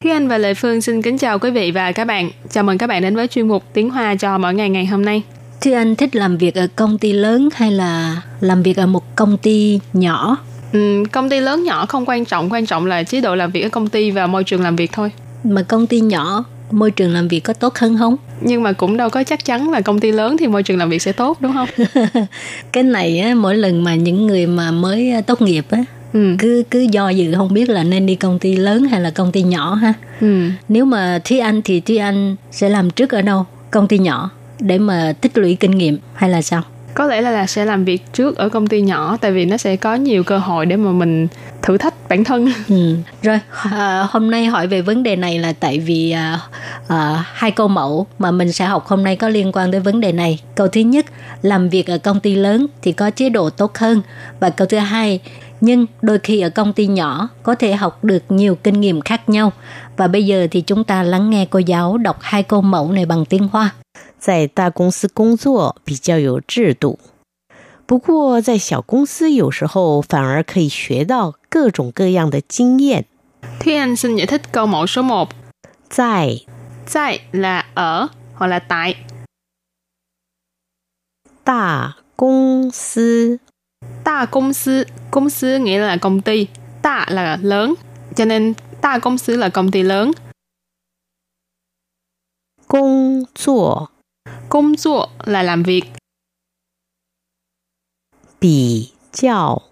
[0.01, 2.31] Thúy Anh và Lệ Phương xin kính chào quý vị và các bạn.
[2.49, 5.05] Chào mừng các bạn đến với chuyên mục Tiếng Hoa cho mỗi ngày ngày hôm
[5.05, 5.23] nay.
[5.61, 9.15] Thúy Anh thích làm việc ở công ty lớn hay là làm việc ở một
[9.15, 10.37] công ty nhỏ?
[10.71, 13.61] Ừ, công ty lớn nhỏ không quan trọng, quan trọng là chế độ làm việc
[13.61, 15.11] ở công ty và môi trường làm việc thôi.
[15.43, 18.15] Mà công ty nhỏ môi trường làm việc có tốt hơn không?
[18.41, 20.89] Nhưng mà cũng đâu có chắc chắn là công ty lớn thì môi trường làm
[20.89, 21.69] việc sẽ tốt đúng không?
[22.71, 26.35] cái này á, mỗi lần mà những người mà mới à, tốt nghiệp á ừ.
[26.39, 29.31] cứ cứ do dự không biết là nên đi công ty lớn hay là công
[29.31, 29.93] ty nhỏ ha.
[30.21, 30.49] Ừ.
[30.69, 33.45] Nếu mà Thúy Anh thì Thúy Anh sẽ làm trước ở đâu?
[33.71, 34.29] Công ty nhỏ
[34.59, 36.61] để mà tích lũy kinh nghiệm hay là sao?
[36.99, 39.57] Có lẽ là, là sẽ làm việc trước ở công ty nhỏ tại vì nó
[39.57, 41.27] sẽ có nhiều cơ hội để mà mình
[41.61, 42.51] thử thách bản thân.
[42.69, 42.95] Ừ.
[43.21, 43.39] rồi
[43.71, 46.39] à, hôm nay hỏi về vấn đề này là tại vì à,
[46.87, 50.01] à, hai câu mẫu mà mình sẽ học hôm nay có liên quan tới vấn
[50.01, 50.39] đề này.
[50.55, 51.05] Câu thứ nhất
[51.41, 54.01] làm việc ở công ty lớn thì có chế độ tốt hơn.
[54.39, 55.19] Và câu thứ hai
[55.61, 59.29] nhưng đôi khi ở công ty nhỏ có thể học được nhiều kinh nghiệm khác
[59.29, 59.51] nhau.
[59.97, 63.05] Và bây giờ thì chúng ta lắng nghe cô giáo đọc hai câu mẫu này
[63.05, 63.71] bằng tiếng hoa.
[64.18, 66.98] 在大公司工作比较有制度，
[67.86, 73.04] 不过在小公司有时候反而可以学到各种各样的经验。
[73.60, 75.28] Thúy Anh xin giải thích câu mẫu số 1.
[75.90, 76.40] 在
[76.92, 78.94] Tại là ở hoặc là tại.
[81.44, 83.38] 大公司
[84.04, 86.46] Đa công sư, công sư nghĩa là công ty,
[86.82, 87.74] đa là lớn,
[88.16, 90.12] cho nên đa công sư là công ty lớn.
[92.66, 93.90] 工作
[94.48, 95.84] Công 作 là làm việc.
[98.40, 99.62] 比较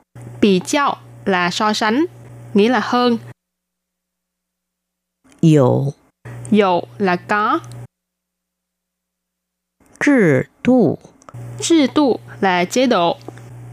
[0.40, 2.04] Bì chào là so sánh,
[2.54, 3.18] nghĩa là hơn.
[5.40, 5.92] 有
[6.50, 7.60] Dụ là có.
[10.00, 10.98] 制度
[11.60, 13.18] Chế độ là chế độ.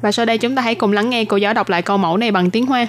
[0.01, 2.17] Và sau đây chúng ta hãy cùng lắng nghe cô giáo đọc lại câu mẫu
[2.17, 2.87] này bằng tiếng Hoa.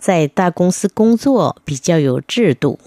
[0.00, 2.78] 在大公司工作比较有制度，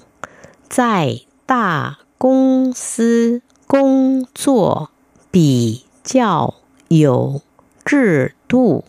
[0.70, 4.90] 在大公司 工作
[5.32, 6.56] 比较
[6.90, 7.42] 有
[7.86, 8.84] 制度。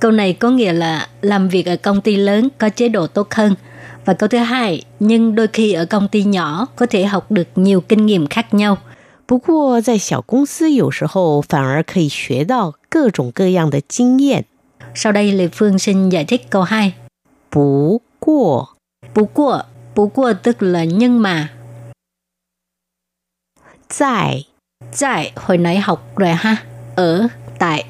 [0.00, 3.34] Câu này có nghĩa là làm việc ở công ty lớn có chế độ tốt
[3.34, 3.54] hơn.
[4.04, 7.48] Và câu thứ hai, nhưng đôi khi ở công ty nhỏ có thể học được
[7.54, 8.78] nhiều kinh nghiệm khác nhau.
[9.26, 14.44] 不过在小公司有时候反而可以学到各种各样的经验。
[14.94, 16.92] Sau đây Lê Phương xin giải thích câu 2.
[17.50, 18.74] 不过
[19.14, 19.62] Bú của,
[19.94, 21.48] bú của tức là nhưng mà.
[23.88, 24.44] 在
[25.00, 26.64] Tại hồi nãy học rồi ha.
[26.96, 27.84] Ở, tại.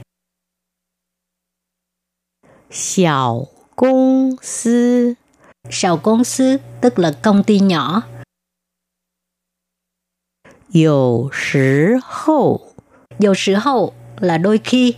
[2.71, 5.15] 小公司
[5.71, 8.03] Sào công sư tức là công ty nhỏ.
[10.73, 12.61] 有时候
[13.19, 14.97] Dầu sử hậu là đôi khi.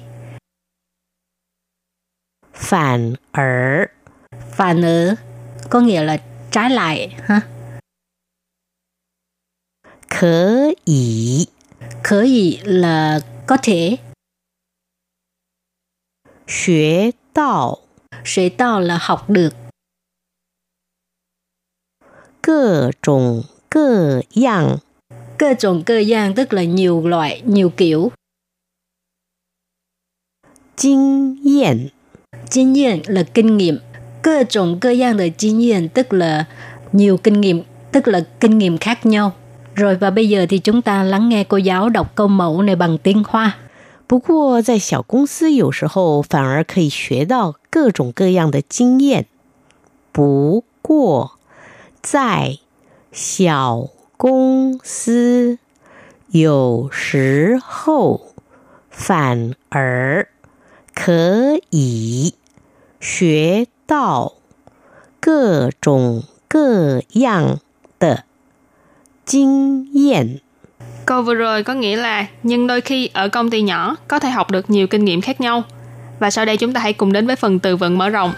[2.52, 3.90] 反而
[4.50, 5.14] Phản ở
[5.70, 6.16] có nghĩa là
[6.50, 7.40] trái lại ha.
[10.10, 11.46] 可以
[12.02, 13.98] Khởi ý là có thể.
[16.46, 17.78] 学到
[18.24, 19.52] Sẽ tạo là học được.
[22.40, 24.78] 各种各样
[25.38, 28.12] Cơ trồng cơ gian tức là nhiều loại, nhiều kiểu.
[30.76, 31.90] 经验
[32.50, 33.78] Kinh nghiệm là kinh nghiệm.
[34.22, 36.44] Cơ trồng cơ gian là kinh nghiệm tức là
[36.92, 39.32] nhiều kinh nghiệm, tức là kinh nghiệm khác nhau.
[39.80, 42.76] Rồi và bây giờ thì chúng ta lắng nghe cô giáo đọc câu mẫu này
[42.76, 43.56] bằng tiếng Hoa.
[44.08, 49.26] 不过在小公司有时候反而可以学到各种各样的经验。
[50.12, 51.32] 不过
[52.00, 52.58] 在
[53.10, 55.58] 小公司
[56.28, 58.32] 有时候
[58.90, 60.28] 反而
[60.94, 62.34] 可以
[63.00, 64.34] 学到
[65.18, 67.58] 各种各样
[67.98, 68.24] 的
[69.31, 70.37] kinh nghiệm.
[71.05, 74.29] Câu vừa rồi có nghĩa là nhưng đôi khi ở công ty nhỏ có thể
[74.29, 75.63] học được nhiều kinh nghiệm khác nhau.
[76.19, 78.33] Và sau đây chúng ta hãy cùng đến với phần từ vựng mở rộng.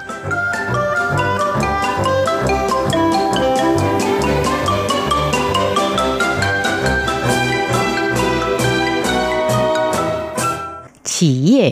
[11.04, 11.72] Chỉ yê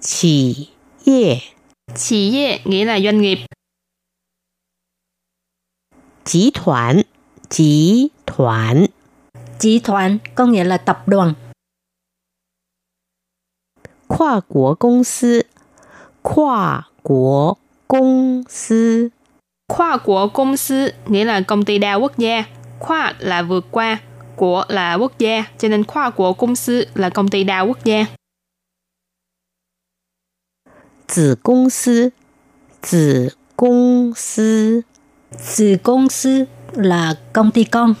[0.00, 0.68] Chỉ
[1.04, 1.38] yê
[1.96, 3.38] Chỉ yê nghĩa là doanh nghiệp.
[6.24, 7.02] Chí thoản
[7.49, 8.87] 集团,
[9.59, 11.35] 集团, Chỉ thoại có nghĩa là tập đoàn.
[14.07, 15.45] 跨国公司，
[16.21, 19.11] 跨国公司，
[19.69, 22.43] Khoa của công sư nghĩa là công ty đa quốc gia.
[22.79, 23.99] Khoa là vượt qua,
[24.35, 27.85] của là quốc gia, cho nên khoa của công sư là công ty đa quốc
[27.85, 28.05] gia.
[31.07, 32.11] 子公司，
[32.81, 34.83] 子公司，
[35.37, 37.93] Sự công sư là công ty con.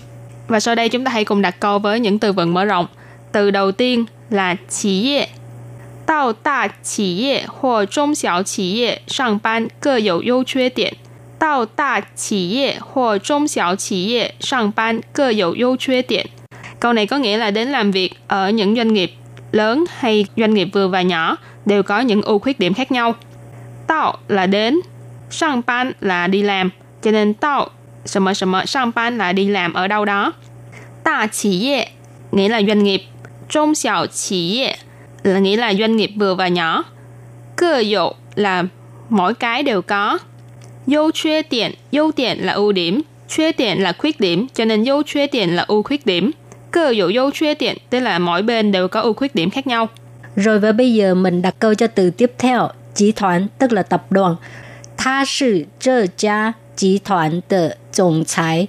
[0.47, 2.85] Và sau đây chúng ta hãy cùng đặt câu với những từ vựng mở rộng.
[3.31, 5.29] Từ đầu tiên là企业。
[6.05, 10.95] 到大企业或中小企业上班各有优缺点。
[11.39, 16.27] 到大企业或中小企业上班各有优缺点。
[16.79, 19.11] Câu này có nghĩa là đến làm việc ở những doanh nghiệp
[19.51, 23.13] lớn hay doanh nghiệp vừa và nhỏ đều có những ưu khuyết điểm khác nhau.
[23.87, 24.79] Tạo là đến,
[25.29, 26.69] sang ban là đi làm,
[27.01, 27.69] cho nên tạo
[28.05, 30.33] 什么什么上班 là đi làm ở đâu đó.
[31.03, 31.87] Đa chỉ业
[32.31, 33.03] nghĩa là doanh nghiệp,
[33.49, 34.77] trung xảo chỉ业
[35.23, 36.83] là nghĩa là doanh nghiệp vừa và nhỏ.
[37.55, 38.63] Cơ dụ là
[39.09, 40.19] mỗi cái đều có.
[40.87, 43.01] Ưu khuyết điểm, ưu điểm là ưu điểm,
[43.35, 46.31] khuyết điểm là khuyết điểm, cho nên ưu khuyết điểm là ưu khuyết điểm.
[46.71, 49.67] Cơ dụ ưu khuyết điểm tức là mỗi bên đều có ưu khuyết điểm khác
[49.67, 49.89] nhau.
[50.35, 54.37] Rồi và bây giờ mình đặt câu cho từ tiếp theo.集团 tức là tập đoàn.
[54.95, 58.67] 他是这家 集团的总裁。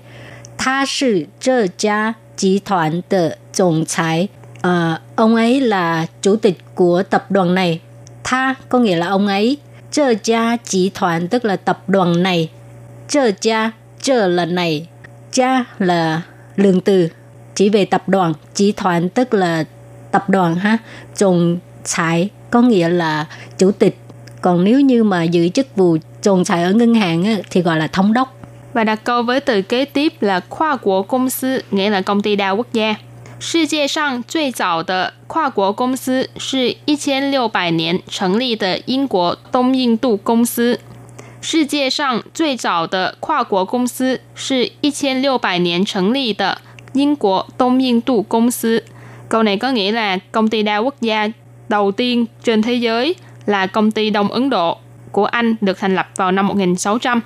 [0.57, 4.29] 他是这家集团的总裁。
[4.63, 7.81] Ờ, ông ấy là chủ tịch của tập đoàn này.
[8.25, 9.59] Tha có nghĩa là ông ấy.
[9.91, 12.51] Chơ gia集团 tức là tập đoàn này.
[13.09, 13.73] Chơ gia,
[14.03, 14.89] chơ là này.
[15.33, 16.23] Gia là
[16.57, 17.09] lượng từ
[17.55, 19.65] chỉ về tập đoàn.集团tức là
[20.11, 20.79] tập đoàn ha.
[21.17, 23.27] Trùng thái có nghĩa là
[23.59, 23.99] chủ tịch.
[24.41, 27.79] Còn nếu như mà giữ chức vụ trùng thái ở ngân hàng á, thì gọi
[27.79, 28.35] là thống đốc.
[28.73, 32.23] Và đặt câu với từ kế tiếp là khoa quốc công sư, nghĩa là công
[32.23, 32.95] ty đa quốc gia.
[33.41, 40.81] 世界上最早的跨国公司是一千六百年成立的英国东印度公司。
[41.43, 46.63] 世界上最早的跨国公司是一千六百年成立的
[46.95, 48.83] 英国东印度公司。
[49.29, 51.29] Câu này có nghĩa là công ty đa quốc gia
[51.69, 53.15] đầu tiên trên thế giới
[53.50, 54.78] là công ty Đông Ấn Độ
[55.12, 57.22] của Anh được thành lập vào năm 1600.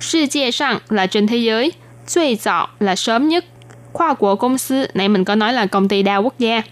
[0.00, 1.72] Sư chia sang là trên thế giới,
[2.06, 3.44] suy dọ là sớm nhất.
[3.92, 6.62] Khoa của công sư, nãy mình có nói là công ty đa quốc gia.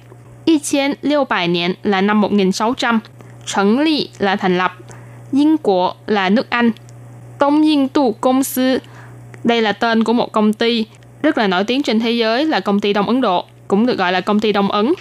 [0.46, 3.00] 1600 niên là năm 1600,
[3.46, 4.72] Trấn Lý là thành lập,
[5.32, 6.70] Yên Quốc là nước Anh,
[7.38, 8.78] Tông Yên Tu Công Sư,
[9.44, 10.86] đây là tên của một công ty
[11.22, 13.98] rất là nổi tiếng trên thế giới là công ty Đông Ấn Độ, cũng được
[13.98, 14.92] gọi là công ty Đông Ấn.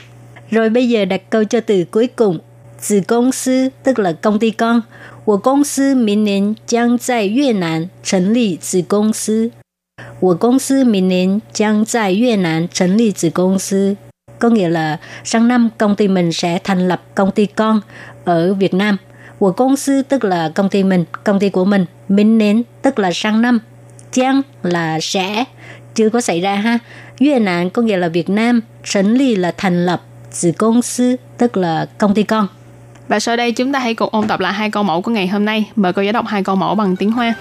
[0.51, 2.39] Rồi bây giờ đặt câu cho từ cuối cùng
[2.80, 4.82] 子公司 tức là công ty con.
[5.24, 9.50] 我公司明年将在越南成立子公司。
[10.20, 13.96] 我公司明年将在越南成立子公司。
[14.38, 17.80] Có nghĩa là sang năm công ty mình sẽ thành lập công ty con
[18.24, 18.98] ở Việt Nam.
[19.38, 21.86] 我公司 tức là công ty mình, công ty của mình.
[22.08, 23.60] Minh年 tức là sang năm.
[24.12, 25.44] Giang là sẽ,
[25.94, 26.78] chưa có xảy ra ha.
[27.18, 28.60] Việt Nam có nghĩa là Việt Nam.
[28.92, 30.02] Thành lập là thành lập.
[30.42, 32.48] Tử công sư tức là công ty con.
[33.10, 35.28] Và sau đây chúng ta hãy cùng ôn tập lại hai câu mẫu của ngày
[35.28, 35.70] hôm nay.
[35.76, 37.34] Mời cô giáo đọc hai câu mẫu bằng tiếng Hoa.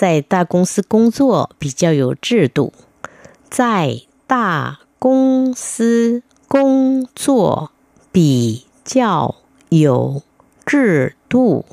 [0.00, 2.72] 在大公司工作比较有制度，
[3.50, 7.72] 在大公司工作
[8.12, 9.34] 比较
[9.70, 10.22] 有
[10.64, 11.64] 制度。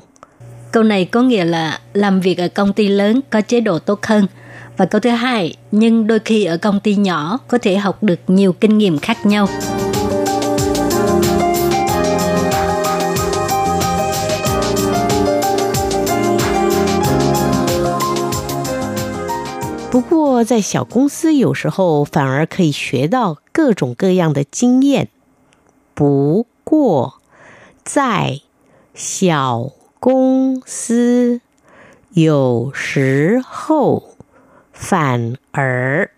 [0.72, 4.06] Câu này có nghĩa là làm việc ở công ty lớn có chế độ tốt
[4.06, 4.26] hơn.
[4.76, 8.18] Và câu thứ hai, nhưng đôi khi ở công ty nhỏ có thể học được
[8.26, 9.48] nhiều kinh nghiệm khác nhau.
[19.90, 25.08] 不过，在小公司有时候反而可以学到各种各样的经验。
[25.94, 27.14] 不过，
[27.82, 28.40] 在
[28.94, 31.40] 小 公司
[32.10, 34.02] 有时候
[34.72, 36.10] 反而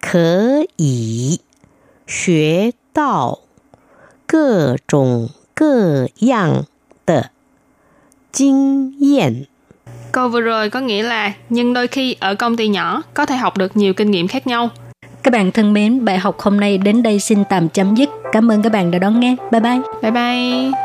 [0.00, 1.40] 可以
[2.06, 3.40] 学到
[4.26, 6.66] 各种各样
[7.06, 7.30] 的
[8.32, 9.46] 经验。
[10.12, 13.36] Câu vừa rồi có nghĩa là nhưng đôi khi ở công ty nhỏ có thể
[13.36, 14.70] học được nhiều kinh nghiệm khác nhau.
[15.22, 18.08] Các bạn thân mến, bài học hôm nay đến đây xin tạm chấm dứt.
[18.32, 19.36] Cảm ơn các bạn đã đón nghe.
[19.50, 19.80] Bye bye.
[20.02, 20.83] Bye bye.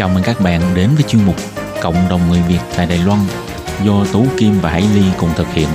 [0.00, 1.34] Chào mừng các bạn đến với chuyên mục
[1.82, 3.18] Cộng đồng người Việt tại Đài Loan
[3.84, 5.68] do Tú Kim và Hải Ly cùng thực hiện.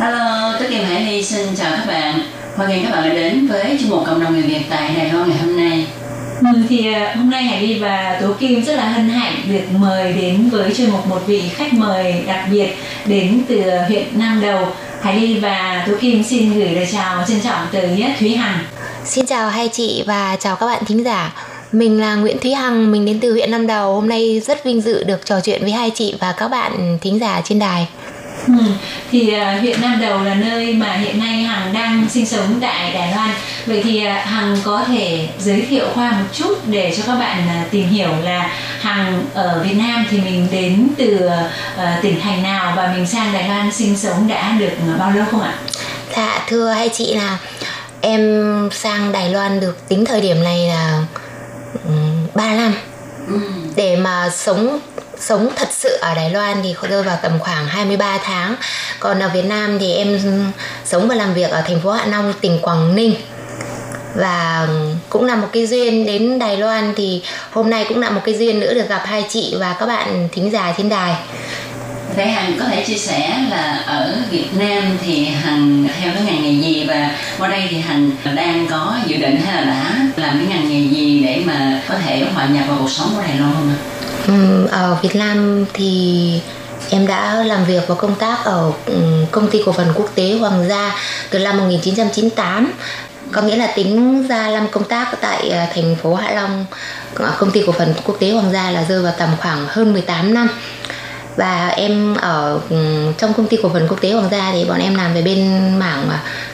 [0.00, 2.20] Hello, tôi Kim Hải Ly xin chào các bạn.
[2.56, 5.12] Hoan nghênh các bạn đã đến với chuyên mục cộng đồng người Việt tại Đài
[5.12, 5.86] Loan ngày hôm nay.
[6.40, 9.64] Ừ, thì à, hôm nay Hải Ly và Tố Kim rất là hân hạnh được
[9.78, 12.68] mời đến với chuyên mục một vị khách mời đặc biệt
[13.06, 14.66] đến từ huyện Nam Đầu.
[15.00, 18.58] Hải Ly và Tú Kim xin gửi lời chào trân trọng tới Thúy Hằng.
[19.04, 21.34] Xin chào hai chị và chào các bạn thính giả.
[21.72, 23.94] Mình là Nguyễn Thúy Hằng, mình đến từ huyện Nam Đầu.
[23.94, 27.18] Hôm nay rất vinh dự được trò chuyện với hai chị và các bạn thính
[27.18, 27.88] giả trên đài.
[28.46, 28.52] Ừ,
[29.10, 32.92] thì à, huyện Nam Đầu là nơi mà hiện nay Hằng đang sinh sống tại
[32.94, 33.30] Đài Loan.
[33.66, 37.48] Vậy thì à, Hằng có thể giới thiệu qua một chút để cho các bạn
[37.48, 41.28] à, tìm hiểu là Hằng ở Việt Nam thì mình đến từ
[41.76, 45.24] à, tỉnh thành nào và mình sang Đài Loan sinh sống đã được bao lâu
[45.30, 45.54] không ạ?
[46.16, 47.38] Dạ thưa hai chị là
[48.00, 51.02] em sang Đài Loan được tính thời điểm này là
[51.84, 52.74] um, 3 năm.
[53.28, 53.40] Ừ.
[53.76, 54.78] Để mà sống
[55.20, 58.56] sống thật sự ở Đài Loan thì rơi vào tầm khoảng 23 tháng.
[58.98, 60.20] Còn ở Việt Nam thì em
[60.84, 63.14] sống và làm việc ở thành phố Hạ Long, tỉnh Quảng Ninh.
[64.14, 64.68] Và
[65.08, 68.34] cũng là một cái duyên đến Đài Loan thì hôm nay cũng là một cái
[68.34, 71.14] duyên nữa được gặp hai chị và các bạn thính giả trên đài.
[72.16, 76.42] Thế Hằng có thể chia sẻ là ở Việt Nam thì Hằng, theo cái ngành
[76.42, 80.38] nghề gì và qua đây thì Hằng đang có dự định hay là đã làm
[80.38, 83.38] cái ngành nghề gì để mà có thể hòa nhập vào cuộc sống của Đài
[83.38, 83.93] Loan không ạ?
[84.26, 86.40] Ừ, ở Việt Nam thì
[86.90, 88.94] em đã làm việc và công tác ở ừ,
[89.30, 90.94] công ty cổ phần quốc tế Hoàng gia
[91.30, 92.72] từ năm 1998
[93.32, 96.66] có nghĩa là tính ra năm công tác tại à, thành phố Hạ Long
[97.38, 100.34] công ty cổ phần quốc tế Hoàng gia là rơi vào tầm khoảng hơn 18
[100.34, 100.48] năm
[101.36, 102.60] và em ở
[103.18, 105.70] trong công ty cổ phần quốc tế Hoàng gia thì bọn em làm về bên
[105.78, 106.08] mảng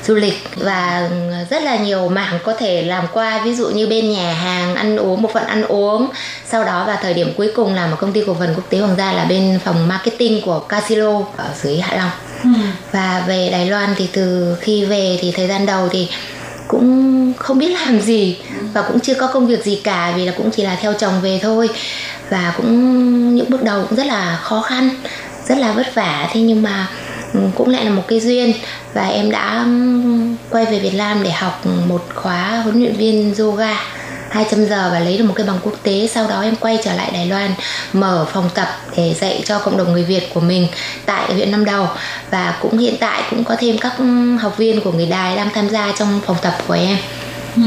[0.06, 0.48] du lịch.
[0.56, 1.10] Và
[1.50, 4.96] rất là nhiều mảng có thể làm qua ví dụ như bên nhà hàng ăn
[4.96, 6.08] uống một phận ăn uống.
[6.46, 8.78] Sau đó vào thời điểm cuối cùng làm ở công ty cổ phần quốc tế
[8.78, 12.10] Hoàng gia là bên phòng marketing của Casino ở dưới Hạ Long.
[12.44, 12.50] Ừ.
[12.92, 16.08] và về Đài Loan thì từ khi về thì thời gian đầu thì
[16.68, 18.38] cũng không biết làm gì
[18.72, 21.20] và cũng chưa có công việc gì cả vì là cũng chỉ là theo chồng
[21.22, 21.68] về thôi
[22.30, 24.90] và cũng những bước đầu cũng rất là khó khăn,
[25.48, 26.28] rất là vất vả.
[26.32, 26.86] Thế nhưng mà
[27.34, 28.52] ừ, cũng lại là một cái duyên.
[28.94, 29.70] Và em đã ừ,
[30.50, 33.76] quay về Việt Nam để học một khóa huấn luyện viên yoga.
[34.30, 36.08] 200 giờ và lấy được một cái bằng quốc tế.
[36.12, 37.50] Sau đó em quay trở lại Đài Loan,
[37.92, 40.68] mở phòng tập để dạy cho cộng đồng người Việt của mình
[41.06, 41.88] tại huyện Nam Đầu.
[42.30, 45.50] Và cũng hiện tại cũng có thêm các ừ, học viên của người Đài đang
[45.54, 46.96] tham gia trong phòng tập của em.
[47.56, 47.62] Ừ.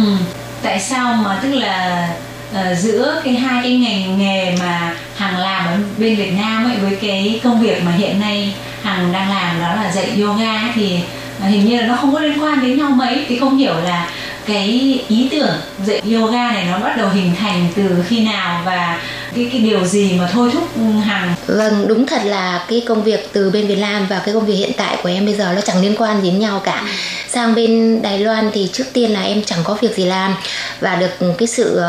[0.61, 2.09] Tại sao mà, tức là
[2.53, 6.77] uh, giữa cái hai cái ngành nghề mà hằng làm ở bên Việt Nam ấy
[6.77, 10.71] với cái công việc mà hiện nay hằng đang làm đó là dạy yoga ấy,
[10.75, 10.99] thì
[11.39, 13.25] hình như là nó không có liên quan đến nhau mấy.
[13.27, 14.09] Thì không hiểu là
[14.45, 18.99] cái ý tưởng dạy yoga này nó bắt đầu hình thành từ khi nào và
[19.35, 20.69] cái cái điều gì mà thôi thúc
[21.05, 21.35] hằng?
[21.47, 24.55] Vâng đúng thật là cái công việc từ bên Việt Nam và cái công việc
[24.55, 26.81] hiện tại của em bây giờ nó chẳng liên quan đến nhau cả.
[26.81, 26.87] Ừ
[27.33, 30.35] sang bên Đài Loan thì trước tiên là em chẳng có việc gì làm
[30.79, 31.81] và được cái sự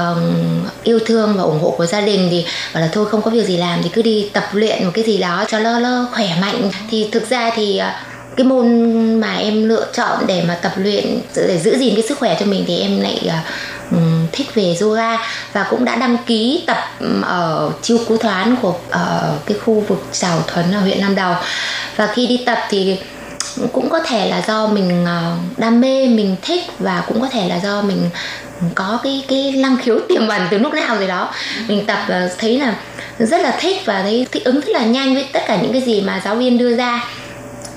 [0.83, 2.45] yêu thương và ủng hộ của gia đình thì
[2.75, 5.05] bảo là thôi, không có việc gì làm thì cứ đi tập luyện một cái
[5.05, 6.71] gì đó cho lo lo khỏe mạnh.
[6.91, 7.91] Thì thực ra thì ờ,
[8.37, 8.67] cái môn
[9.21, 12.47] mà em lựa chọn để mà tập luyện để giữ gìn cái sức khỏe cho
[12.47, 13.31] mình thì em lại
[13.91, 13.99] ờ,
[14.33, 15.17] thích về yoga
[15.53, 16.79] và cũng đã đăng ký tập
[17.23, 21.35] ở chiêu cú thoán của ở cái khu vực Trào Thuấn ở huyện Nam Đầu
[21.97, 22.97] và khi đi tập thì
[23.73, 27.49] cũng có thể là do mình ờ, đam mê, mình thích và cũng có thể
[27.49, 28.11] là do mình
[28.75, 31.33] có cái cái năng khiếu tiềm ẩn từ lúc nào rồi đó.
[31.69, 32.75] Mình tập ờ, thấy là
[33.19, 35.83] rất là thích và thấy thích ứng rất là nhanh với tất cả những cái
[35.83, 37.05] gì mà giáo viên đưa ra.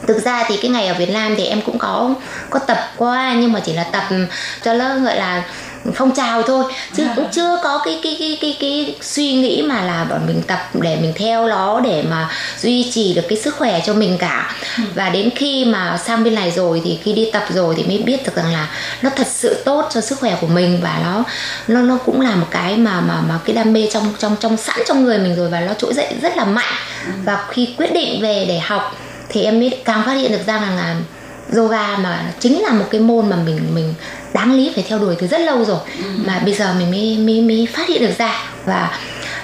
[0.08, 2.16] Thực ra thì cái ngày ở Việt Nam thì em cũng có
[2.50, 4.04] có tập qua nhưng mà chỉ là tập
[4.64, 5.44] cho nó gọi là
[5.96, 9.82] phong trào thôi chứ cũng chưa có cái cái cái cái cái suy nghĩ mà
[9.82, 12.30] là bọn mình tập để mình theo nó để mà
[12.60, 14.56] duy trì được cái sức khỏe cho mình cả.
[14.96, 17.98] Và đến khi mà sang bên này rồi thì khi đi tập rồi thì mới
[17.98, 18.70] biết được rằng là
[19.02, 21.24] nó thật sự tốt cho sức khỏe của mình và nó
[21.68, 24.58] nó nó cũng là một cái mà mà mà cái đam mê trong trong trong
[24.58, 26.74] sẵn trong người mình rồi và nó trỗi dậy rất là mạnh.
[27.26, 28.96] Và khi quyết định về để học
[29.30, 30.96] thì em mới càng phát hiện được ra rằng là
[31.56, 33.94] yoga mà chính là một cái môn mà mình mình
[34.34, 35.80] đáng lý phải theo đuổi từ rất lâu rồi.
[36.26, 38.44] Mà bây giờ mình mới mới mới phát hiện được ra.
[38.66, 39.00] Và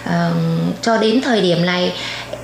[0.05, 0.11] uh,
[0.81, 1.93] cho đến thời điểm này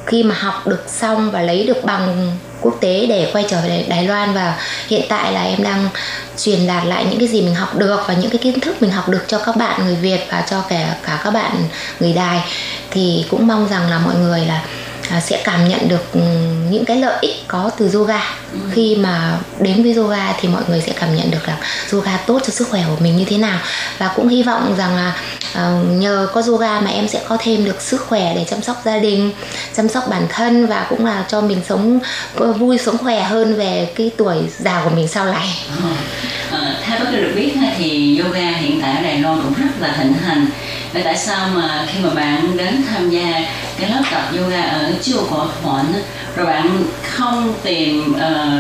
[0.06, 3.86] khi mà học được xong và lấy được bằng quốc tế để quay trở về
[3.90, 5.90] Đài Loan và hiện tại là em đang
[6.38, 8.92] truyền đạt lại những cái gì mình học được và những cái kiến thức mình
[8.92, 11.52] học được cho các bạn người Việt và cho cả cả các bạn
[12.00, 12.44] người Đài
[12.92, 14.62] thì cũng mong rằng là mọi người là
[15.20, 16.20] sẽ cảm nhận được ừ,
[16.70, 18.22] những cái lợi ích có từ yoga.
[18.54, 18.60] Ừ.
[18.72, 21.58] khi mà đến với yoga thì mọi người sẽ cảm nhận được là
[21.92, 23.60] yoga tốt cho sức khỏe của mình như thế nào.
[23.98, 25.14] Và cũng hy vọng rằng là
[25.52, 28.82] uh, nhờ có yoga mà em sẽ có thêm được sức khỏe để chăm sóc
[28.86, 29.32] gia đình
[29.76, 32.00] chăm sóc bản thân và cũng là cho mình sống
[32.38, 35.64] vui sống khỏe hơn về cái tuổi già của mình sau này.
[36.52, 39.96] À, theo bác được biết thì yoga hiện tại ở Đài Loan cũng rất là
[39.98, 40.46] thịnh hành.
[40.94, 43.42] Vậy tại sao mà khi mà bạn đến tham gia
[43.82, 45.86] cái lớp tập yoga ở chùa của Thuận
[46.36, 48.20] rồi bạn không tìm uh,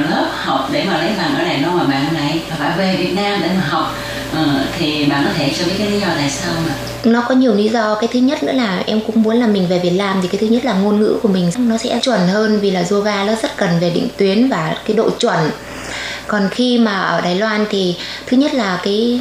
[0.10, 3.14] lớp học để mà lấy bằng ở Đài Loan mà bạn lại phải về Việt
[3.16, 3.96] Nam để mà học.
[4.42, 4.48] Uh,
[4.80, 6.74] thì bạn có thể cho biết cái lý do tại sao mà?
[7.04, 7.96] Nó có nhiều lý do.
[7.96, 10.42] Cái thứ nhất nữa là em cũng muốn là mình về Việt Nam thì cái
[10.42, 13.34] thứ nhất là ngôn ngữ của mình nó sẽ chuẩn hơn vì là yoga nó
[13.42, 15.52] rất cần về định tuyến và cái độ chuẩn.
[16.28, 17.96] Còn khi mà ở Đài Loan thì
[18.28, 19.20] thứ nhất là cái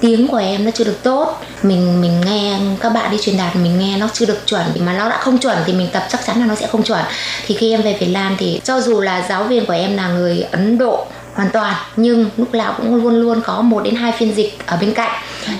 [0.00, 1.42] tiếng của em nó chưa được tốt.
[1.62, 4.62] Mình mình nghe các bạn đi truyền đạt, mình nghe nó chưa được chuẩn.
[4.78, 7.04] Mà nó đã không chuẩn thì mình tập chắc chắn là nó sẽ không chuẩn.
[7.46, 10.08] Thì khi em về Việt Nam thì cho dù là giáo viên của em là
[10.08, 14.12] người Ấn Độ hoàn toàn, nhưng lúc nào cũng luôn luôn có một đến hai
[14.12, 15.10] phiên dịch ở bên cạnh.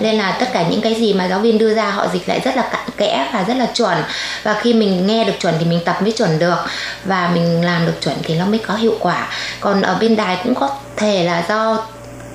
[0.01, 2.41] Nên là tất cả những cái gì mà giáo viên đưa ra, họ dịch lại
[2.45, 3.99] rất là cặn kẽ và rất là chuẩn.
[4.43, 6.57] Và khi mình nghe được chuẩn thì mình tập mới chuẩn được.
[7.05, 9.29] Và mình làm được chuẩn thì nó mới có hiệu quả.
[9.61, 11.87] Còn ở bên đài cũng có thể là do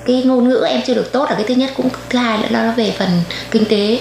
[0.06, 2.48] cái ngôn ngữ em chưa được tốt là cái thứ nhất, cũng thứ hai nữa
[2.50, 3.08] là nó về phần
[3.50, 3.98] kinh tế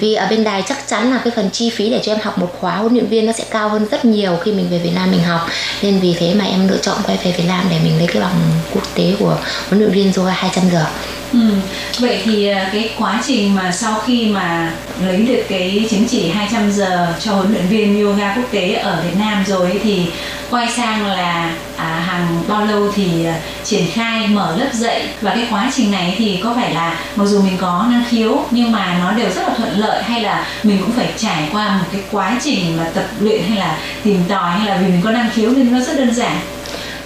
[0.00, 2.38] vì ở bên đài chắc chắn là cái phần chi phí để cho em học
[2.38, 4.92] một khóa huấn luyện viên nó sẽ cao hơn rất nhiều khi mình về Việt
[4.94, 5.40] Nam mình học
[5.82, 8.22] nên vì thế mà em lựa chọn quay về Việt Nam để mình lấy cái
[8.22, 8.40] bằng
[8.74, 10.84] quốc tế của huấn luyện viên yoga 200 giờ
[11.32, 11.38] Ừ.
[11.98, 14.72] Vậy thì à, cái quá trình mà sau khi mà
[15.06, 19.02] lấy được cái chứng chỉ 200 giờ cho huấn luyện viên yoga quốc tế ở
[19.04, 20.06] Việt Nam rồi thì
[20.50, 25.08] quay sang là à, hàng bao lâu thì à, triển khai mở lớp dạy.
[25.20, 28.44] Và cái quá trình này thì có phải là mặc dù mình có năng khiếu
[28.50, 31.76] nhưng mà nó đều rất là thuận lợi hay là mình cũng phải trải qua
[31.76, 35.00] một cái quá trình mà tập luyện hay là tìm tòi hay là vì mình
[35.04, 36.40] có năng khiếu nên nó rất đơn giản.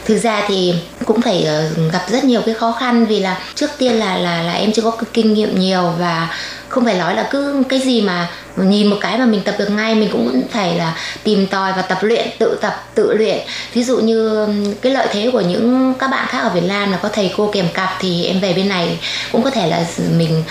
[0.04, 0.74] Thực ra thì
[1.04, 4.42] cũng phải ờ, gặp rất nhiều cái khó khăn vì là trước tiên là là
[4.42, 6.28] là em chưa có kinh nghiệm nhiều và
[6.72, 9.70] không phải nói là cứ cái gì mà nhìn một cái mà mình tập được
[9.70, 13.38] ngay, mình cũng phải là tìm tòi và tập luyện, tự tập, tự luyện.
[13.72, 14.46] Ví dụ như
[14.82, 17.50] cái lợi thế của những các bạn khác ở Việt Nam là có thầy cô
[17.52, 18.98] kèm cặp thì em về bên này
[19.32, 19.84] cũng có thể là
[20.18, 20.44] mình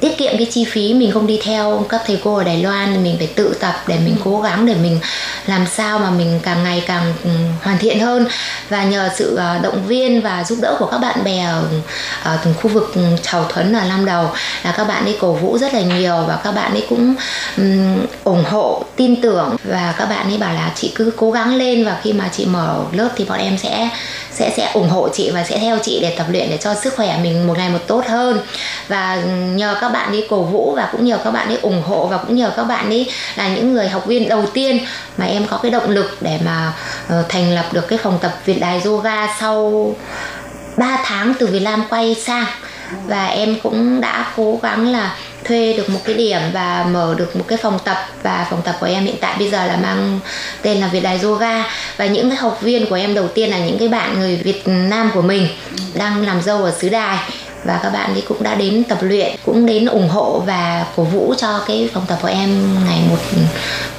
[0.00, 2.92] tiết kiệm cái chi phí mình không đi theo các thầy cô ở Đài Loan
[2.92, 5.00] thì mình phải tự tập để mình cố gắng để mình
[5.46, 7.30] làm sao mà mình càng ngày càng ừ,
[7.62, 8.26] hoàn thiện hơn.
[8.68, 11.62] Và nhờ sự ờ, động viên và giúp đỡ của các bạn bè ở,
[12.22, 14.30] ở khu vực Chào Thuấn ở Lam Đầu
[14.64, 17.14] là các bạn ấy cổ vũ rất là nhiều và các bạn ấy cũng
[17.56, 19.56] um, ủng hộ tin tưởng.
[19.64, 22.44] Và các bạn ấy bảo là chị cứ cố gắng lên và khi mà chị
[22.44, 23.88] mở lớp thì bọn em sẽ
[24.34, 26.94] sẽ sẽ ủng hộ chị và sẽ theo chị để tập luyện để cho sức
[26.96, 28.40] khỏe mình một ngày một tốt hơn.
[28.88, 29.16] Và
[29.54, 32.16] nhờ các bạn ấy cổ vũ và cũng nhờ các bạn ấy ủng hộ và
[32.16, 34.78] cũng nhờ các bạn ấy là những người học viên đầu tiên
[35.16, 36.72] mà em có cái động lực để mà
[37.06, 39.94] uh, thành lập được cái phòng tập Việt Đài Yoga sau
[40.76, 42.46] 3 tháng từ Việt Nam quay sang.
[43.06, 47.36] Và em cũng đã cố gắng là thuê được một cái điểm và mở được
[47.36, 47.96] một cái phòng tập.
[48.22, 50.20] Và phòng tập của em hiện tại bây giờ là mang
[50.62, 51.64] tên là Việt Đài Yoga.
[51.96, 54.62] Và những cái học viên của em đầu tiên là những cái bạn người Việt
[54.66, 55.48] Nam của mình
[55.94, 57.18] đang làm dâu ở xứ Đài.
[57.64, 61.02] Và các bạn ấy cũng đã đến tập luyện, cũng đến ủng hộ và cổ
[61.02, 63.18] vũ cho cái phòng tập của em ngày một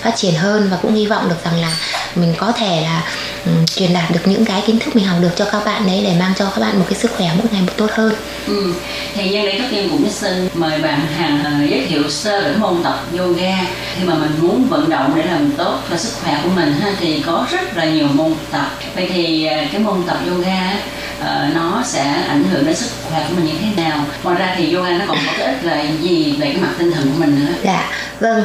[0.01, 0.67] phát triển hơn.
[0.71, 1.71] Và cũng hy vọng được rằng là
[2.15, 3.03] mình có thể là
[3.45, 6.01] ừ, truyền đạt được những cái kiến thức mình học được cho các bạn đấy
[6.03, 8.13] để mang cho các bạn một cái sức khỏe mỗi ngày một tốt hơn.
[8.47, 8.73] Ừ.
[9.13, 12.55] Thì nhân đây các em cũng xin mời bạn Hằng ờ, giới thiệu sơ về
[12.57, 13.57] môn tập yoga
[13.95, 16.91] khi mà mình muốn vận động để làm tốt cho sức khỏe của mình ha,
[16.99, 18.71] thì có rất là nhiều môn tập.
[18.95, 20.73] Vậy thì ờ, cái môn tập yoga
[21.19, 24.05] ờ, nó sẽ ảnh hưởng đến sức khỏe của mình như thế nào?
[24.23, 26.91] Ngoài ra thì yoga nó còn có cái ích là gì về cái mặt tinh
[26.91, 27.53] thần của mình nữa?
[27.63, 27.89] Dạ
[28.19, 28.43] Vâng,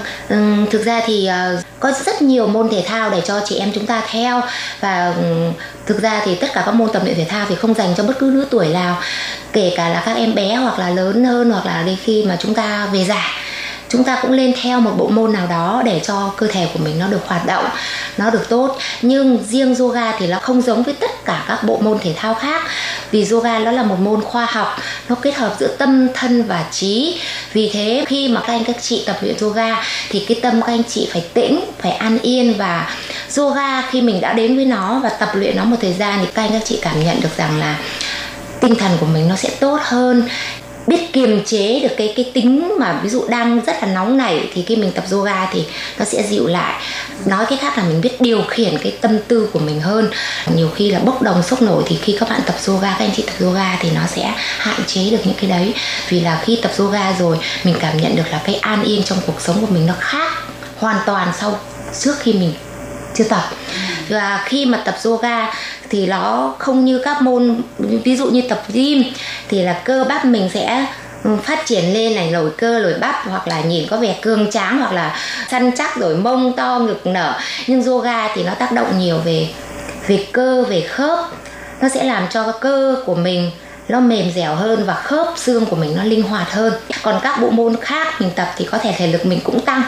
[0.71, 3.87] thực ra thì ờ, có rất nhiều môn thể thao để cho chị em chúng
[3.87, 4.41] ta theo
[4.81, 5.15] và
[5.87, 8.03] thực ra thì tất cả các môn tập luyện thể thao thì không dành cho
[8.03, 8.99] bất cứ lứa tuổi nào,
[9.53, 12.37] kể cả là các em bé hoặc là lớn hơn hoặc là đến khi mà
[12.41, 13.25] chúng ta về già
[13.91, 16.79] chúng ta cũng lên theo một bộ môn nào đó để cho cơ thể của
[16.79, 17.65] mình nó được hoạt động,
[18.19, 18.79] nó được tốt.
[19.03, 22.35] Nhưng riêng yoga thì nó không giống với tất cả các bộ môn thể thao
[22.35, 22.63] khác.
[23.11, 24.79] Vì yoga nó là một môn khoa học,
[25.09, 27.21] nó kết hợp giữa tâm, thân và trí.
[27.53, 30.73] Vì thế, khi mà các anh các chị tập luyện yoga thì cái tâm các
[30.73, 32.55] anh chị phải tĩnh, phải an yên.
[32.59, 32.91] Và
[33.37, 36.27] yoga khi mình đã đến với nó và tập luyện nó một thời gian thì
[36.35, 37.77] các anh các chị cảm nhận được rằng là
[38.61, 40.29] tinh thần của mình nó sẽ tốt hơn
[40.87, 44.49] biết kiềm chế được cái cái tính mà ví dụ đang rất là nóng nảy
[44.55, 45.65] thì khi mình tập yoga thì
[45.99, 46.83] nó sẽ dịu lại.
[47.27, 50.11] Nói cái khác là mình biết điều khiển cái tâm tư của mình hơn.
[50.55, 53.11] Nhiều khi là bốc đồng, sốc nổi thì khi các bạn tập yoga, các anh
[53.17, 55.75] chị tập yoga thì nó sẽ hạn chế được những cái đấy.
[56.09, 59.19] Vì là khi tập yoga rồi, mình cảm nhận được là cái an yên trong
[59.27, 60.33] cuộc sống của mình nó khác
[60.79, 61.59] hoàn toàn sau,
[62.01, 62.55] trước khi mình
[63.15, 63.51] chưa tập.
[64.09, 65.55] Và khi mà tập yoga
[65.91, 69.03] thì nó không như các môn, ví dụ như tập gym,
[69.49, 70.87] thì là cơ bắp mình sẽ
[71.25, 74.51] ừ, phát triển lên này nổi cơ nổi bắp, hoặc là nhìn có vẻ cường
[74.51, 75.17] tráng, hoặc là
[75.51, 77.39] săn chắc rồi mông to, ngực nở.
[77.67, 79.49] Nhưng yoga thì nó tác động nhiều về
[80.07, 81.19] về cơ, về khớp.
[81.81, 83.51] Nó sẽ làm cho cơ của mình
[83.89, 86.73] nó mềm dẻo hơn và khớp xương của mình nó linh hoạt hơn.
[87.03, 89.83] Còn các bộ môn khác mình tập thì có thể thể lực mình cũng tăng,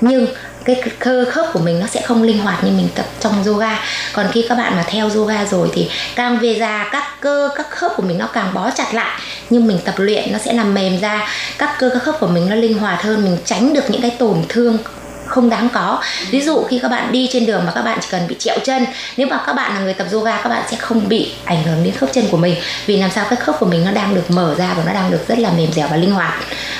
[0.00, 0.26] nhưng
[0.64, 3.78] cái cơ khớp của mình nó sẽ không linh hoạt như mình tập trong yoga.
[4.12, 7.70] Còn khi các bạn mà theo yoga rồi thì càng về già, các cơ, các
[7.70, 9.20] khớp của mình nó càng bó chặt lại.
[9.50, 11.28] Nhưng mình tập luyện, nó sẽ làm mềm ra.
[11.58, 14.10] Các cơ, các khớp của mình nó linh hoạt hơn, mình tránh được những cái
[14.10, 14.78] tổn thương
[15.26, 16.02] không đáng có.
[16.30, 18.58] Ví dụ khi các bạn đi trên đường mà các bạn chỉ cần bị trẹo
[18.64, 21.64] chân, nếu mà các bạn là người tập yoga, các bạn sẽ không bị ảnh
[21.64, 22.56] hưởng đến khớp chân của mình.
[22.86, 25.10] Vì làm sao cái khớp của mình nó đang được mở ra và nó đang
[25.10, 26.34] được rất là mềm dẻo và linh hoạt.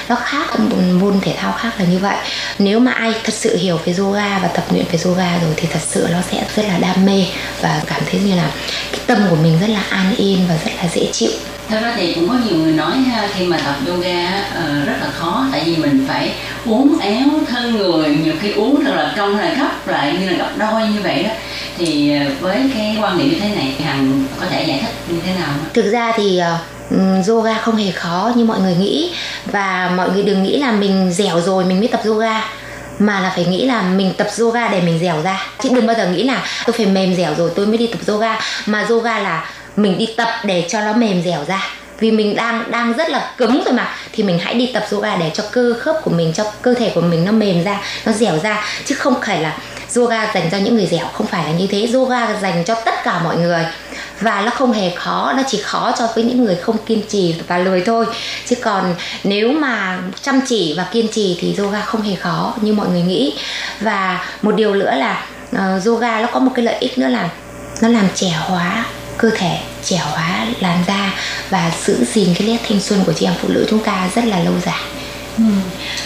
[0.09, 0.61] Nó khác,
[0.93, 2.17] môn thể thao khác là như vậy.
[2.59, 5.69] Nếu mà ai thật sự hiểu về yoga và tập luyện về yoga rồi thì
[5.73, 7.27] thật sự nó sẽ rất là đam mê
[7.61, 8.51] và cảm thấy như là
[8.93, 11.31] cái tâm của mình rất là an yên và rất là dễ chịu.
[11.69, 14.95] Thật ra thì cũng có nhiều người nói ha, khi mà tập yoga uh, rất
[15.01, 16.33] là khó tại vì mình phải
[16.67, 20.37] uốn éo thân người nhiều khi uống thật là cong là gấp lại như là
[20.37, 21.31] gấp đôi như vậy đó.
[21.79, 25.21] Thì uh, với cái quan điểm như thế này hằng có thể giải thích như
[25.27, 26.41] thế nào thực ra thì
[26.95, 29.11] uh, yoga không hề khó như mọi người nghĩ
[29.47, 32.41] và mọi người đừng nghĩ là mình dẻo rồi mình mới tập yoga
[32.99, 35.47] mà là phải nghĩ là mình tập yoga để mình dẻo ra.
[35.63, 37.99] Chứ đừng bao giờ nghĩ là tôi phải mềm dẻo rồi tôi mới đi tập
[38.07, 41.69] yoga mà yoga là mình đi tập để cho nó mềm dẻo ra.
[42.01, 43.95] Vì mình đang đang rất là cứng rồi mà.
[44.13, 46.93] Thì mình hãy đi tập yoga để cho cơ khớp của mình cho cơ thể
[46.95, 48.65] của mình nó mềm ra nó dẻo ra.
[48.85, 49.57] Chứ không phải là
[49.97, 51.07] yoga dành cho những người dẻo.
[51.13, 51.89] Không phải là như thế.
[51.93, 53.65] Yoga dành cho tất cả mọi người.
[54.21, 55.33] Và nó không hề khó.
[55.37, 58.07] Nó chỉ khó cho với những người không kiên trì và lười thôi.
[58.47, 58.95] Chứ còn
[59.25, 63.03] nếu mà chăm chỉ và kiên trì thì yoga không hề khó như mọi người
[63.03, 63.35] nghĩ.
[63.81, 67.29] Và một điều nữa là uh, yoga nó có một cái lợi ích nữa là
[67.81, 68.85] nó làm trẻ hóa
[69.19, 71.13] cơ thể trẻ hóa, làn da
[71.51, 74.25] và giữ gìn cái nét thanh xuân của chị em phụ nữ chúng ta rất
[74.25, 74.81] là lâu dài
[75.39, 75.45] ừ.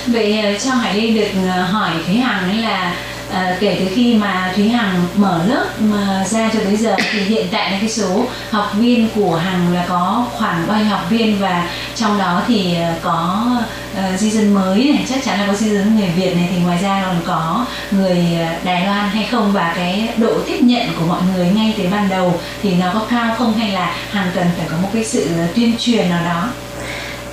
[0.06, 2.96] vậy ờ, cho hải ly được ờ, hỏi thúy hằng ấy là
[3.32, 7.20] À, kể từ khi mà Thúy Hằng mở lớp mà ra cho tới giờ thì
[7.20, 11.06] hiện tại là cái số học viên của Hằng là có khoảng bao nhiêu học
[11.10, 13.46] viên và trong đó thì ờ, có
[13.92, 16.58] uh, di dân mới này chắc chắn là có di dân người Việt này thì
[16.62, 20.88] ngoài ra còn có người ờ, Đài Loan hay không và cái độ tiếp nhận
[20.98, 24.30] của mọi người ngay từ ban đầu thì nó có cao không hay là Hằng
[24.34, 26.48] cần phải có một cái sự tuyên truyền nào đó?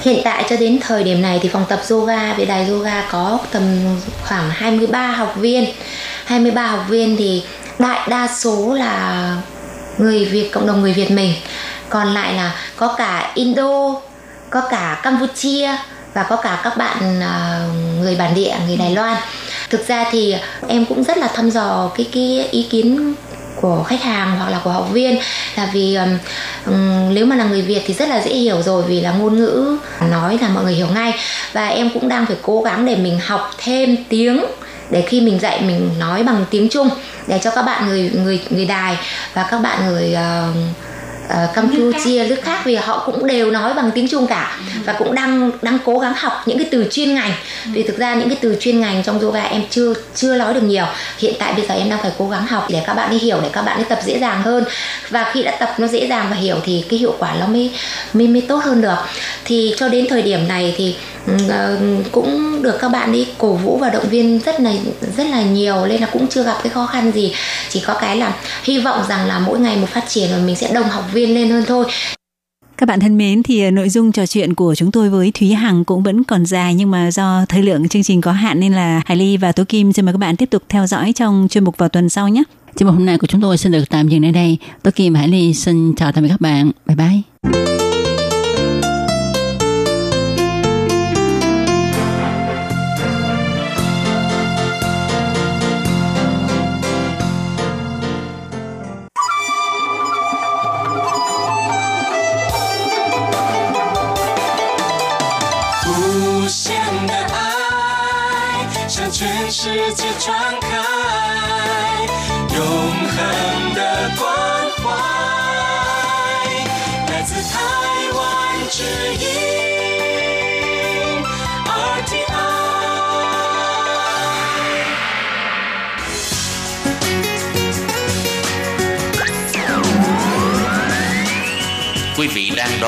[0.05, 3.39] Hiện tại cho đến thời điểm này thì phòng tập yoga về đài yoga có
[3.51, 3.63] tầm
[4.23, 5.65] khoảng 23 học viên.
[6.25, 7.43] 23 học viên thì
[7.79, 9.35] đại đa số là
[9.97, 11.33] người Việt, cộng đồng người Việt mình.
[11.89, 13.95] Còn lại là có cả Indo,
[14.49, 15.69] có cả Campuchia
[16.13, 17.59] và có cả các bạn à,
[18.01, 19.17] người bản địa, người Đài Loan.
[19.69, 20.35] Thực ra thì
[20.67, 23.13] em cũng rất là thăm dò cái cái ý kiến
[23.65, 25.19] của khách hàng hoặc là của học viên.
[25.55, 29.01] Là vì um, nếu mà là người Việt thì rất là dễ hiểu rồi vì
[29.01, 29.77] là ngôn ngữ
[30.11, 31.13] nói là mọi người hiểu ngay.
[31.53, 34.45] Và em cũng đang phải cố gắng để mình học thêm tiếng
[34.89, 36.89] để khi mình dạy mình nói bằng tiếng Trung
[37.27, 38.97] để cho các bạn người người người đài
[39.33, 40.55] và các bạn người uh,
[41.25, 45.15] uh, Campuchia nước khác vì họ cũng đều nói bằng tiếng Trung cả và cũng
[45.15, 47.31] đang đang cố gắng học những cái từ chuyên ngành.
[47.65, 50.63] Vì thực ra những cái từ chuyên ngành trong yoga em chưa chưa nói được
[50.63, 50.85] nhiều.
[51.19, 53.37] Hiện tại bây giờ em đang phải cố gắng học để các bạn ấy hiểu
[53.41, 54.63] để các bạn ấy tập dễ dàng hơn.
[55.09, 57.71] Và khi đã tập nó dễ dàng và hiểu thì cái hiệu quả nó mới
[58.13, 58.97] mới mới tốt hơn được.
[59.45, 60.95] Thì cho đến thời điểm này thì
[62.11, 64.73] cũng được các bạn ấy cổ vũ và động viên rất là
[65.17, 67.33] rất là nhiều nên là cũng chưa gặp cái khó khăn gì
[67.69, 70.55] chỉ có cái là hy vọng rằng là mỗi ngày một phát triển và mình
[70.55, 71.85] sẽ đồng học viên lên hơn thôi
[72.77, 75.85] Các bạn thân mến, thì nội dung trò chuyện của chúng tôi với Thúy Hằng
[75.85, 79.01] cũng vẫn còn dài nhưng mà do thời lượng chương trình có hạn nên là
[79.05, 81.63] Hải Ly và Tố Kim xin mời các bạn tiếp tục theo dõi trong chuyên
[81.63, 82.43] mục vào tuần sau nhé.
[82.75, 84.57] Chương mục hôm nay của chúng tôi xin được tạm dừng ở đây.
[84.83, 86.71] Tố Kim và Hải Ly xin chào tạm biệt các bạn.
[86.85, 88.04] Bye bye.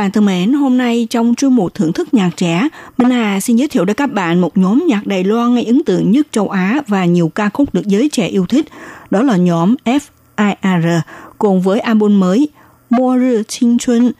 [0.00, 3.56] Bạn thân mến, hôm nay trong chuyên mục thưởng thức nhạc trẻ, Minh Hà xin
[3.56, 6.48] giới thiệu đến các bạn một nhóm nhạc Đài Loan gây ấn tượng nhất châu
[6.48, 8.68] Á và nhiều ca khúc được giới trẻ yêu thích.
[9.10, 11.00] Đó là nhóm FIR
[11.38, 12.48] cùng với album mới
[12.90, 14.12] Mùa Rư 青春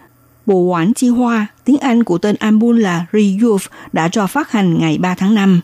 [0.46, 3.62] Bộ Quán Chi Hoa, tiếng Anh của tên album là Reyouth
[3.92, 5.60] đã cho phát hành ngày 3 tháng 5.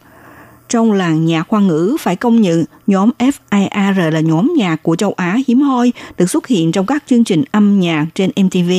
[0.68, 5.12] Trong làng nhạc khoa ngữ phải công nhận nhóm FIR là nhóm nhạc của châu
[5.12, 8.70] Á hiếm hoi được xuất hiện trong các chương trình âm nhạc trên MTV,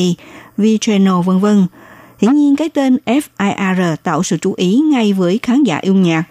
[0.57, 1.67] V-Channel vân vân.
[2.19, 6.23] Hiển nhiên cái tên FIR tạo sự chú ý ngay với khán giả yêu nhạc.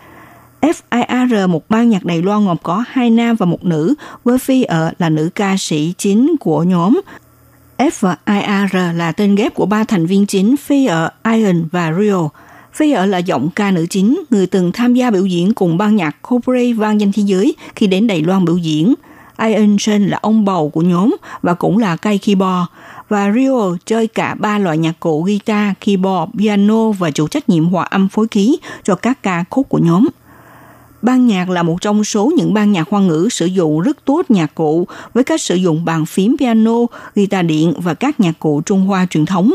[0.61, 3.95] FIR một ban nhạc Đài Loan gồm có hai nam và một nữ,
[4.25, 7.01] với Phi ở là nữ ca sĩ chính của nhóm.
[7.79, 8.15] F
[8.95, 12.29] là tên ghép của ba thành viên chính Phi ở Iron và Rio.
[12.77, 15.97] Phi ở là giọng ca nữ chính, người từng tham gia biểu diễn cùng ban
[15.97, 18.95] nhạc Coldplay vang danh thế giới khi đến Đài Loan biểu diễn.
[19.39, 22.71] Ian Chen là ông bầu của nhóm và cũng là cây keyboard.
[23.09, 27.65] Và Rio chơi cả ba loại nhạc cụ guitar, keyboard, piano và chủ trách nhiệm
[27.65, 30.09] hòa âm phối khí cho các ca khúc của nhóm.
[31.03, 34.23] Ban nhạc là một trong số những ban nhạc hoa ngữ sử dụng rất tốt
[34.29, 36.77] nhạc cụ với cách sử dụng bàn phím piano,
[37.15, 39.53] guitar điện và các nhạc cụ Trung Hoa truyền thống.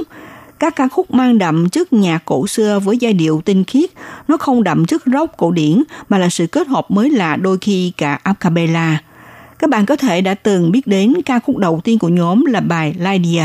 [0.62, 3.90] Các ca khúc mang đậm chất nhạc cổ xưa với giai điệu tinh khiết,
[4.28, 7.58] nó không đậm chất rock cổ điển mà là sự kết hợp mới lạ đôi
[7.62, 8.98] khi cả a cappella.
[9.60, 12.60] Các bạn có thể đã từng biết đến ca khúc đầu tiên của nhóm là
[12.60, 13.44] bài Lydia.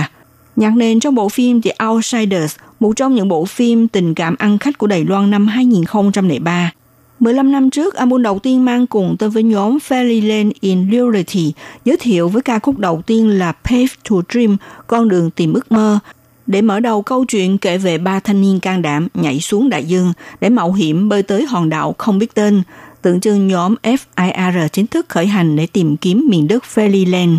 [0.57, 4.59] Nhạc nền trong bộ phim The Outsiders, một trong những bộ phim tình cảm ăn
[4.59, 6.73] khách của Đài Loan năm 2003.
[7.21, 11.53] 15 năm trước, album đầu tiên mang cùng tên với nhóm Fairyland in Reality
[11.85, 14.57] giới thiệu với ca khúc đầu tiên là Pave to Dream,
[14.87, 15.99] con đường tìm ước mơ,
[16.47, 19.85] để mở đầu câu chuyện kể về ba thanh niên can đảm nhảy xuống đại
[19.85, 22.63] dương để mạo hiểm bơi tới hòn đảo không biết tên,
[23.03, 27.39] tượng trưng nhóm FIR chính thức khởi hành để tìm kiếm miền đất Fairyland.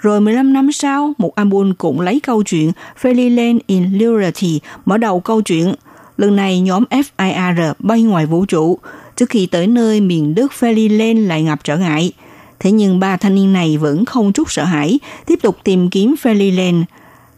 [0.00, 2.72] Rồi 15 năm sau, một album cũng lấy câu chuyện
[3.02, 5.74] Fairyland in Liberty mở đầu câu chuyện.
[6.16, 8.78] Lần này nhóm FIR bay ngoài vũ trụ,
[9.16, 12.12] trước khi tới nơi miền đất Fairyland lại gặp trở ngại.
[12.60, 16.14] Thế nhưng ba thanh niên này vẫn không chút sợ hãi, tiếp tục tìm kiếm
[16.22, 16.82] Fairyland.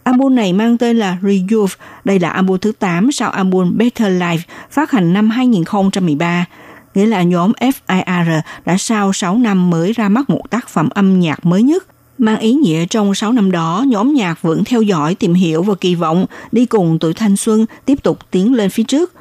[0.05, 4.39] Album này mang tên là Rejuve, Đây là album thứ 8 sau album Better Life
[4.71, 6.47] phát hành năm 2013.
[6.95, 11.21] Nghĩa là nhóm FIR đã sau 6 năm mới ra mắt một tác phẩm âm
[11.21, 11.87] nhạc mới nhất.
[12.19, 15.75] Mang ý nghĩa trong 6 năm đó, nhóm nhạc vẫn theo dõi, tìm hiểu và
[15.75, 19.13] kỳ vọng đi cùng tuổi thanh xuân tiếp tục tiến lên phía trước.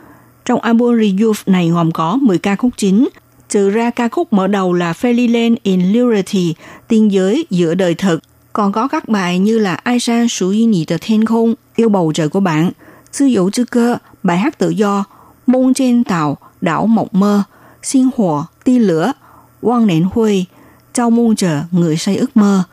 [0.46, 3.10] Trong album Rejuve này gồm có 10 ca khúc chính,
[3.50, 6.56] trừ ra ca khúc mở đầu là Fairyland in Liberty,
[6.88, 8.20] tiên giới giữa đời thực,
[8.54, 11.90] còn có các bài như là Ai San Sú Y Nì Tờ Thiên Không, Yêu
[11.90, 12.72] Bầu Trời của bạn,
[13.12, 15.04] Sư Dấu Chư Cơ, Bài hát tự do,
[15.48, 17.44] Mông Trên Tàu, Đảo Mộng Mơ,
[17.84, 19.14] Xin Hỏa, Ti Lửa,
[19.62, 20.46] Quang nến Huy,
[20.94, 22.64] Chào Môn Trở, Người say ước mơ,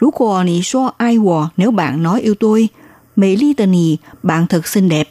[0.00, 2.68] Rú Quả Nì Xua Ai Hòa nếu bạn nói yêu tôi,
[3.16, 5.08] Mỹ Ly Tờ Nì, bạn thật xinh đẹp,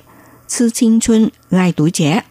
[0.47, 2.21] Sư 青 Xuân, gai tuổi trẻ.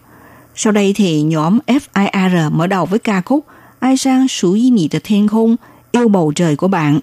[0.54, 3.46] Sau đây thì nhóm FIR mở đầu với ca khúc
[3.78, 5.56] Ai Sang Sú Y Nì Tờ Thiên Không,
[5.92, 6.94] Yêu Bầu Trời của bạn.《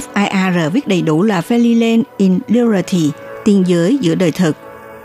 [0.00, 3.10] FIR viết đầy đủ là Fairyland in Reality,
[3.44, 4.56] tiên giới giữa đời thực.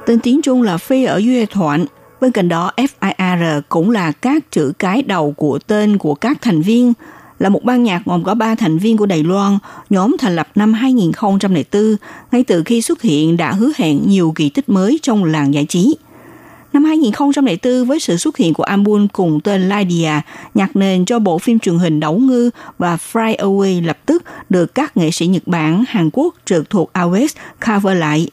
[0.05, 1.79] Tên tiếng Trung là Phi ở Duy Thoại.
[2.21, 6.61] Bên cạnh đó, FIR cũng là các chữ cái đầu của tên của các thành
[6.61, 6.93] viên,
[7.39, 9.57] là một ban nhạc gồm có 3 thành viên của Đài Loan,
[9.89, 11.95] nhóm thành lập năm 2004,
[12.31, 15.65] ngay từ khi xuất hiện đã hứa hẹn nhiều kỳ tích mới trong làng giải
[15.65, 15.95] trí.
[16.74, 20.11] Năm 2004, với sự xuất hiện của album cùng tên Lydia,
[20.53, 24.76] nhạc nền cho bộ phim truyền hình Đấu Ngư và Fly Away lập tức được
[24.76, 27.36] các nghệ sĩ Nhật Bản, Hàn Quốc trực thuộc AOS
[27.67, 28.28] cover lại.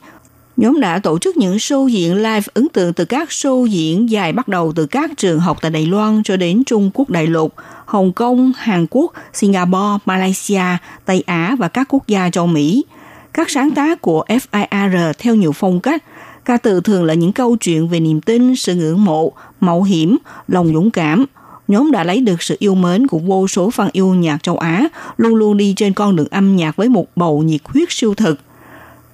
[0.56, 4.32] Nhóm đã tổ chức những show diễn live ấn tượng từ các show diễn dài
[4.32, 7.54] bắt đầu từ các trường học tại Đài Loan cho đến Trung Quốc đại lục,
[7.84, 10.64] Hồng Kông, Hàn Quốc, Singapore, Malaysia,
[11.04, 12.84] Tây Á và các quốc gia châu Mỹ.
[13.32, 16.04] Các sáng tác của FIR theo nhiều phong cách,
[16.48, 20.16] ca từ thường là những câu chuyện về niềm tin, sự ngưỡng mộ, mạo hiểm,
[20.48, 21.24] lòng dũng cảm.
[21.68, 24.88] Nhóm đã lấy được sự yêu mến của vô số fan yêu nhạc châu Á,
[25.16, 28.40] luôn luôn đi trên con đường âm nhạc với một bầu nhiệt huyết siêu thực.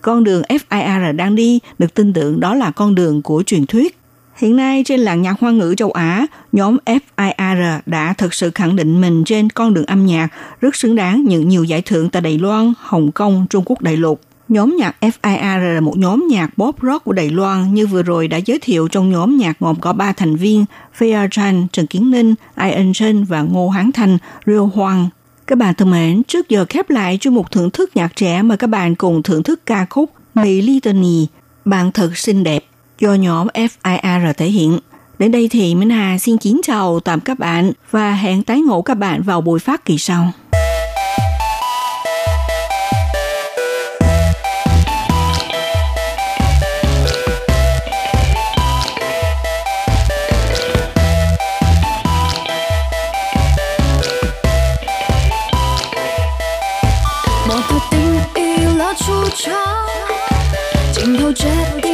[0.02, 3.98] Con đường FIR đang đi được tin tưởng đó là con đường của truyền thuyết.
[4.36, 8.76] Hiện nay trên làng nhạc hoa ngữ châu Á, nhóm FIR đã thực sự khẳng
[8.76, 10.28] định mình trên con đường âm nhạc,
[10.60, 13.96] rất xứng đáng nhận nhiều giải thưởng tại Đài Loan, Hồng Kông, Trung Quốc đại
[13.96, 14.20] lục.
[14.48, 18.28] Nhóm nhạc FIR là một nhóm nhạc pop rock của Đài Loan như vừa rồi
[18.28, 20.64] đã giới thiệu trong nhóm nhạc gồm có 3 thành viên
[20.98, 25.08] Fia Chan, Trần Kiến Ninh, Ian Chen và Ngô Hán Thành, Rio Hoàng.
[25.46, 28.56] Các bạn thân mến, trước giờ khép lại chuyên mục thưởng thức nhạc trẻ mời
[28.56, 31.26] các bạn cùng thưởng thức ca khúc Mỹ Litany,
[31.64, 32.64] Bạn thật xinh đẹp
[32.98, 34.78] do nhóm FIR thể hiện.
[35.18, 38.82] Đến đây thì Minh Hà xin kính chào tạm các bạn và hẹn tái ngộ
[38.82, 40.32] các bạn vào buổi phát kỳ sau.
[59.34, 59.50] 愁
[60.92, 61.48] 镜头决
[61.82, 61.93] 定